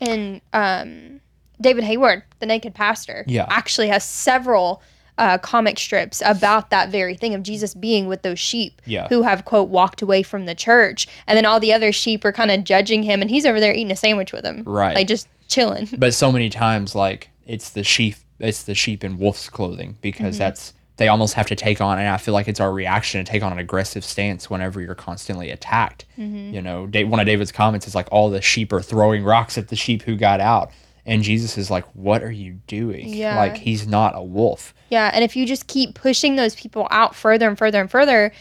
[0.00, 1.20] and um,
[1.60, 3.46] David Hayward, the Naked Pastor, Yeah.
[3.50, 4.82] actually has several
[5.20, 9.06] uh, comic strips about that very thing of Jesus being with those sheep Yeah.
[9.08, 12.32] who have quote walked away from the church, and then all the other sheep are
[12.32, 14.94] kind of judging him, and he's over there eating a sandwich with them, Right.
[14.96, 15.88] Like just chilling.
[15.98, 20.34] But so many times, like it's the sheep, it's the sheep in wolf's clothing because
[20.36, 20.38] Mm-hmm.
[20.38, 23.30] that's they almost have to take on, and I feel like it's our reaction to
[23.30, 26.04] take on an aggressive stance whenever you're constantly attacked.
[26.18, 26.54] Mm-hmm.
[26.54, 29.68] You know, one of David's comments is like, all the sheep are throwing rocks at
[29.68, 30.70] the sheep who got out,
[31.06, 33.08] and Jesus is like, "What are you doing?
[33.08, 33.36] Yeah.
[33.38, 37.14] Like he's not a wolf." Yeah, and if you just keep pushing those people out
[37.14, 38.32] further and further and further,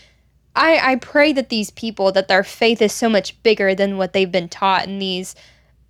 [0.55, 4.13] I I pray that these people that their faith is so much bigger than what
[4.13, 5.35] they've been taught and these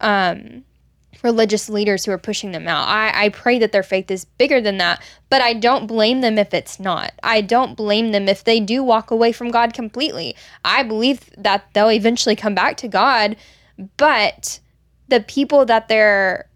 [0.01, 0.63] um
[1.23, 2.87] religious leaders who are pushing them out.
[2.87, 6.37] I, I pray that their faith is bigger than that, but I don't blame them
[6.37, 7.11] if it's not.
[7.23, 10.35] I don't blame them if they do walk away from God completely.
[10.63, 13.35] I believe that they'll eventually come back to God,
[13.97, 14.59] but
[15.09, 16.48] the people that they're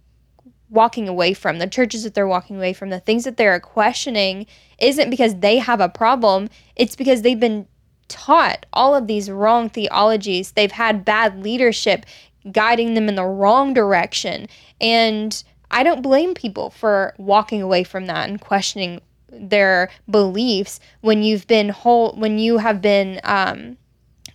[0.74, 4.46] walking away from, the churches that they're walking away from, the things that they're questioning
[4.80, 7.68] isn't because they have a problem, it's because they've been
[8.08, 10.52] taught all of these wrong theologies.
[10.52, 12.06] They've had bad leadership
[12.52, 14.48] guiding them in the wrong direction.
[14.82, 19.00] And I don't blame people for walking away from that and questioning
[19.30, 23.78] their beliefs when you've been whole when you have been um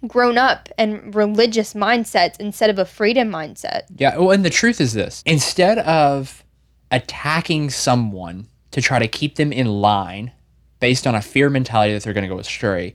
[0.07, 3.83] grown up and religious mindsets instead of a freedom mindset.
[3.97, 4.17] Yeah.
[4.17, 6.45] Well, and the truth is this: instead of
[6.91, 10.33] attacking someone to try to keep them in line
[10.81, 12.95] based on a fear mentality that they're going to go astray,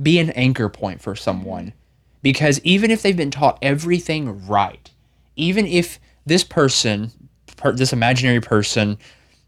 [0.00, 1.72] be an anchor point for someone.
[2.22, 4.90] Because even if they've been taught everything right,
[5.36, 7.10] even if this person,
[7.56, 8.98] per, this imaginary person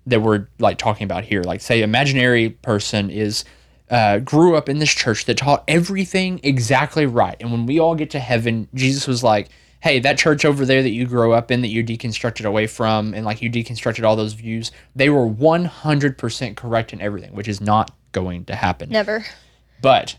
[0.06, 3.44] that we're like talking about here, like say imaginary person is
[3.90, 7.94] uh, grew up in this church that taught everything exactly right, and when we all
[7.94, 9.48] get to heaven, Jesus was like,
[9.80, 13.14] "Hey, that church over there that you grew up in, that you deconstructed away from,
[13.14, 17.32] and like you deconstructed all those views, they were one hundred percent correct in everything,
[17.34, 19.24] which is not going to happen." Never.
[19.80, 20.16] But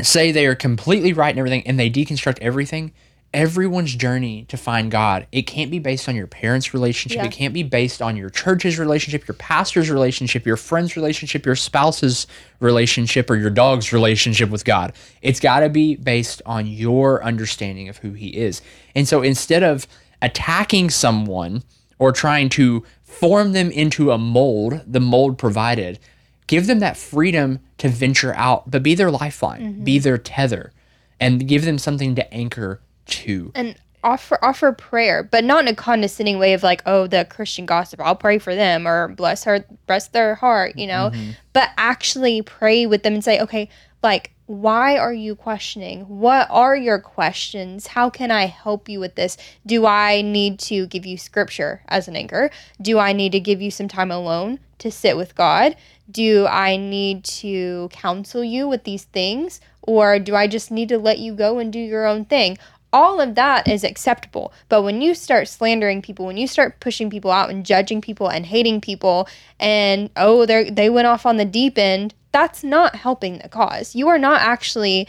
[0.00, 2.92] say they are completely right in everything and they deconstruct everything,
[3.34, 7.18] everyone's journey to find God, it can't be based on your parents' relationship.
[7.18, 7.26] Yeah.
[7.26, 11.56] It can't be based on your church's relationship, your pastor's relationship, your friend's relationship, your
[11.56, 12.26] spouse's
[12.60, 14.92] relationship, or your dog's relationship with God.
[15.22, 18.60] It's got to be based on your understanding of who He is.
[18.94, 19.86] And so instead of
[20.20, 21.62] attacking someone
[21.98, 25.98] or trying to form them into a mold, the mold provided,
[26.46, 30.02] give them that freedom to venture out, but be their lifeline, be mm-hmm.
[30.02, 30.72] their tether,
[31.20, 33.52] and give them something to anchor to.
[33.54, 37.66] And offer offer prayer, but not in a condescending way of like, oh, the Christian
[37.66, 41.10] gossip, I'll pray for them or bless her bless their heart, you know.
[41.12, 41.30] Mm-hmm.
[41.52, 43.68] But actually pray with them and say, okay,
[44.02, 46.02] like why are you questioning?
[46.02, 47.86] What are your questions?
[47.86, 49.38] How can I help you with this?
[49.64, 52.50] Do I need to give you scripture as an anchor?
[52.80, 55.76] Do I need to give you some time alone to sit with God?
[56.10, 59.60] Do I need to counsel you with these things?
[59.82, 62.58] Or do I just need to let you go and do your own thing?
[62.92, 64.52] All of that is acceptable.
[64.68, 68.28] But when you start slandering people, when you start pushing people out and judging people
[68.28, 69.28] and hating people,
[69.58, 73.94] and oh, they they went off on the deep end, that's not helping the cause.
[73.94, 75.08] You are not actually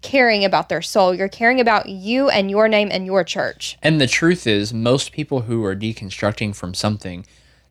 [0.00, 1.14] caring about their soul.
[1.14, 3.78] You're caring about you and your name and your church.
[3.82, 7.24] And the truth is, most people who are deconstructing from something,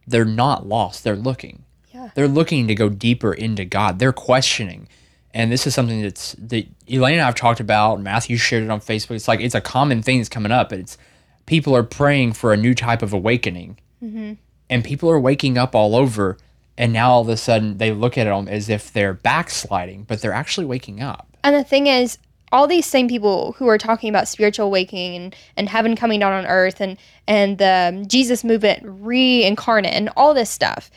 [0.07, 1.03] they're not lost.
[1.03, 1.63] They're looking.
[1.93, 2.11] Yeah.
[2.15, 3.99] They're looking to go deeper into God.
[3.99, 4.87] They're questioning.
[5.33, 7.95] And this is something that's that Elaine and I have talked about.
[7.95, 9.15] and Matthew shared it on Facebook.
[9.15, 10.73] It's like it's a common thing that's coming up.
[10.73, 10.97] It's
[11.45, 14.33] people are praying for a new type of awakening, mm-hmm.
[14.69, 16.37] and people are waking up all over.
[16.77, 20.21] And now all of a sudden they look at them as if they're backsliding, but
[20.21, 21.27] they're actually waking up.
[21.43, 22.17] And the thing is,
[22.51, 26.33] all these same people who are talking about spiritual awakening and, and heaven coming down
[26.33, 30.91] on earth and, and the um, Jesus movement reincarnate and all this stuff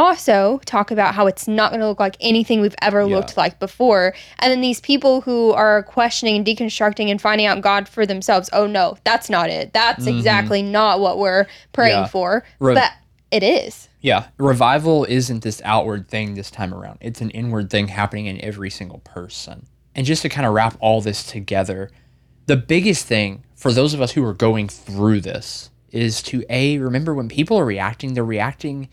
[0.00, 3.16] also talk about how it's not going to look like anything we've ever Yeah.
[3.16, 4.14] looked like before.
[4.40, 8.48] And then these people who are questioning and deconstructing and finding out God for themselves,
[8.52, 9.72] oh no, that's not it.
[9.72, 12.02] That's exactly not what we're praying Mm-hmm.
[12.04, 12.08] Yeah.
[12.08, 12.44] for.
[12.58, 12.92] Re- but
[13.30, 13.88] it is.
[14.00, 16.98] Yeah, revival isn't this outward thing this time around.
[17.00, 19.66] It's an inward thing happening in every single person.
[19.94, 21.90] And just to kind of wrap all this together,
[22.46, 26.78] the biggest thing for those of us who are going through this is to A,
[26.78, 28.88] remember when people are reacting, they're reacting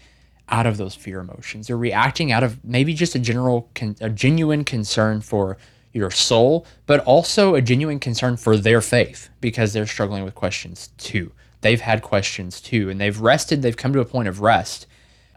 [0.50, 1.68] out of those fear emotions.
[1.68, 5.58] They're reacting out of maybe just a general, con- a genuine concern for
[5.94, 10.90] your soul, but also a genuine concern for their faith because they're struggling with questions
[10.98, 11.32] too.
[11.62, 14.86] They've had questions too, and they've rested, they've come to a point of rest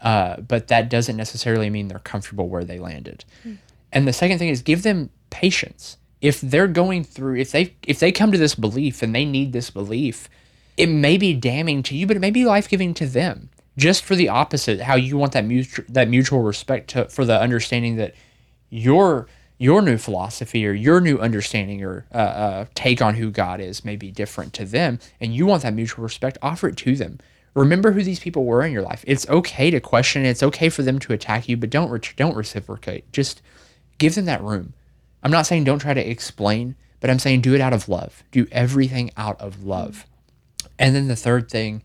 [0.01, 3.23] uh, but that doesn't necessarily mean they're comfortable where they landed.
[3.91, 5.97] And the second thing is give them patience.
[6.21, 9.53] If they're going through, if they if they come to this belief and they need
[9.53, 10.29] this belief,
[10.77, 13.49] it may be damning to you, but it may be life giving to them.
[13.77, 17.39] Just for the opposite, how you want that mutual that mutual respect to, for the
[17.39, 18.15] understanding that
[18.69, 23.61] your your new philosophy or your new understanding or uh, uh, take on who God
[23.61, 26.95] is may be different to them, and you want that mutual respect, offer it to
[26.95, 27.19] them.
[27.53, 29.03] Remember who these people were in your life.
[29.07, 30.25] It's okay to question.
[30.25, 33.11] It's okay for them to attack you, but don't ret- don't reciprocate.
[33.11, 33.41] Just
[33.97, 34.73] give them that room.
[35.23, 38.23] I'm not saying don't try to explain, but I'm saying do it out of love.
[38.31, 40.05] Do everything out of love.
[40.79, 41.83] And then the third thing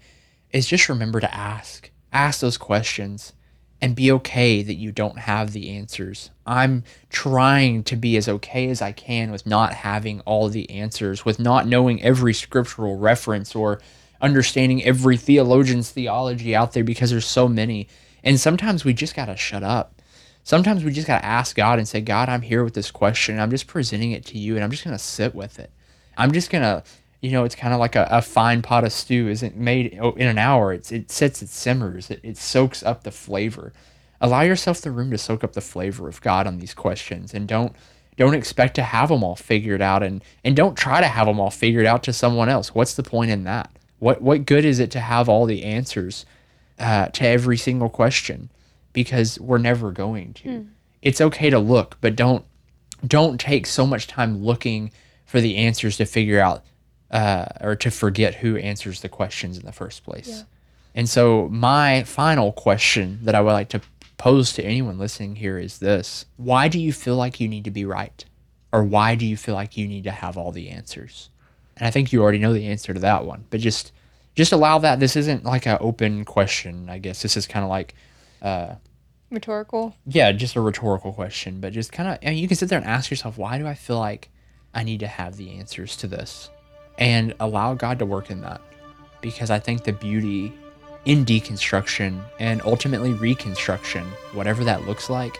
[0.53, 1.91] is just remember to ask.
[2.13, 3.33] Ask those questions
[3.81, 6.31] and be okay that you don't have the answers.
[6.47, 11.25] I'm trying to be as okay as I can with not having all the answers,
[11.25, 13.81] with not knowing every scriptural reference or
[14.21, 17.89] understanding every theologian's theology out there because there's so many.
[18.25, 20.01] And sometimes we just got to shut up.
[20.43, 23.39] Sometimes we just got to ask God and say, God, I'm here with this question.
[23.39, 25.71] I'm just presenting it to you and I'm just going to sit with it.
[26.17, 26.83] I'm just going to,
[27.21, 30.27] you know, it's kind of like a, a fine pot of stew isn't made in
[30.27, 30.73] an hour.
[30.73, 33.73] It's, it sits, it simmers, it, it soaks up the flavor.
[34.21, 37.47] Allow yourself the room to soak up the flavor of God on these questions and
[37.47, 37.75] don't
[38.17, 41.39] don't expect to have them all figured out and and don't try to have them
[41.39, 42.75] all figured out to someone else.
[42.75, 43.71] What's the point in that?
[43.99, 46.25] What what good is it to have all the answers
[46.79, 48.51] uh, to every single question?
[48.93, 50.49] Because we're never going to.
[51.03, 52.45] It's okay to look, but don't
[53.07, 54.91] don't take so much time looking
[55.27, 56.65] for the answers to figure out
[57.17, 60.45] uh, or to forget who answers the questions in the first place.
[60.95, 63.81] And so, my final question that I would like to
[64.19, 67.71] pose to anyone listening here is this Why do you feel like you need to
[67.71, 68.23] be right?
[68.71, 71.31] Or why do you feel like you need to have all the answers?
[71.79, 73.93] And I think you already know the answer to that one, but just
[74.35, 75.01] just allow that.
[75.01, 77.23] This isn't like an open question, I guess.
[77.23, 77.95] This is kind of like
[79.31, 79.97] Rhetorical.
[80.07, 82.79] yeah, just a rhetorical question, but just kind of, I mean, you can sit there
[82.79, 84.29] and ask yourself, why do I feel like
[84.75, 86.51] I need to have the answers to this?
[86.99, 88.61] And allow God to work in that.
[89.21, 90.53] Because I think the beauty
[91.05, 95.39] in deconstruction and ultimately reconstruction, whatever that looks like,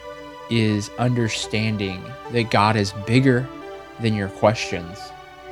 [0.51, 2.03] is understanding
[2.33, 3.47] that God is bigger
[4.01, 4.99] than your questions.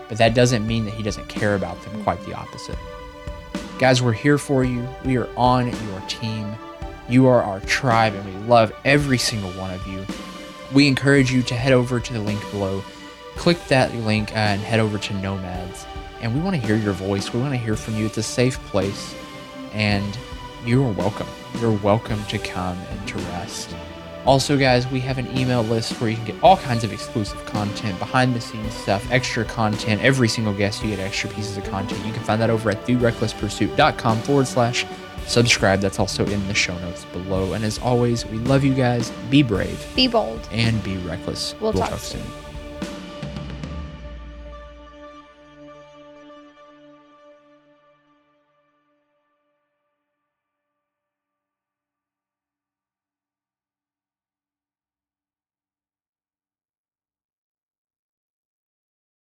[0.08, 2.78] But that doesn't mean that He doesn't care about them, quite the opposite.
[3.78, 4.86] Guys, we're here for you.
[5.04, 6.54] We are on your team.
[7.08, 10.04] You are our tribe, and we love every single one of you.
[10.72, 12.82] We encourage you to head over to the link below,
[13.36, 15.86] click that link, and head over to Nomads.
[16.24, 17.34] And we want to hear your voice.
[17.34, 18.06] We want to hear from you.
[18.06, 19.14] It's a safe place,
[19.74, 20.18] and
[20.64, 21.26] you are welcome.
[21.60, 23.76] You're welcome to come and to rest.
[24.24, 27.44] Also, guys, we have an email list where you can get all kinds of exclusive
[27.44, 30.02] content, behind the scenes stuff, extra content.
[30.02, 32.02] Every single guest, you get extra pieces of content.
[32.06, 34.86] You can find that over at therecklesspursuit.com forward slash
[35.26, 35.80] subscribe.
[35.80, 37.52] That's also in the show notes below.
[37.52, 39.10] And as always, we love you guys.
[39.28, 40.48] Be brave Be bold.
[40.50, 41.54] and be reckless.
[41.60, 42.22] We'll talk soon.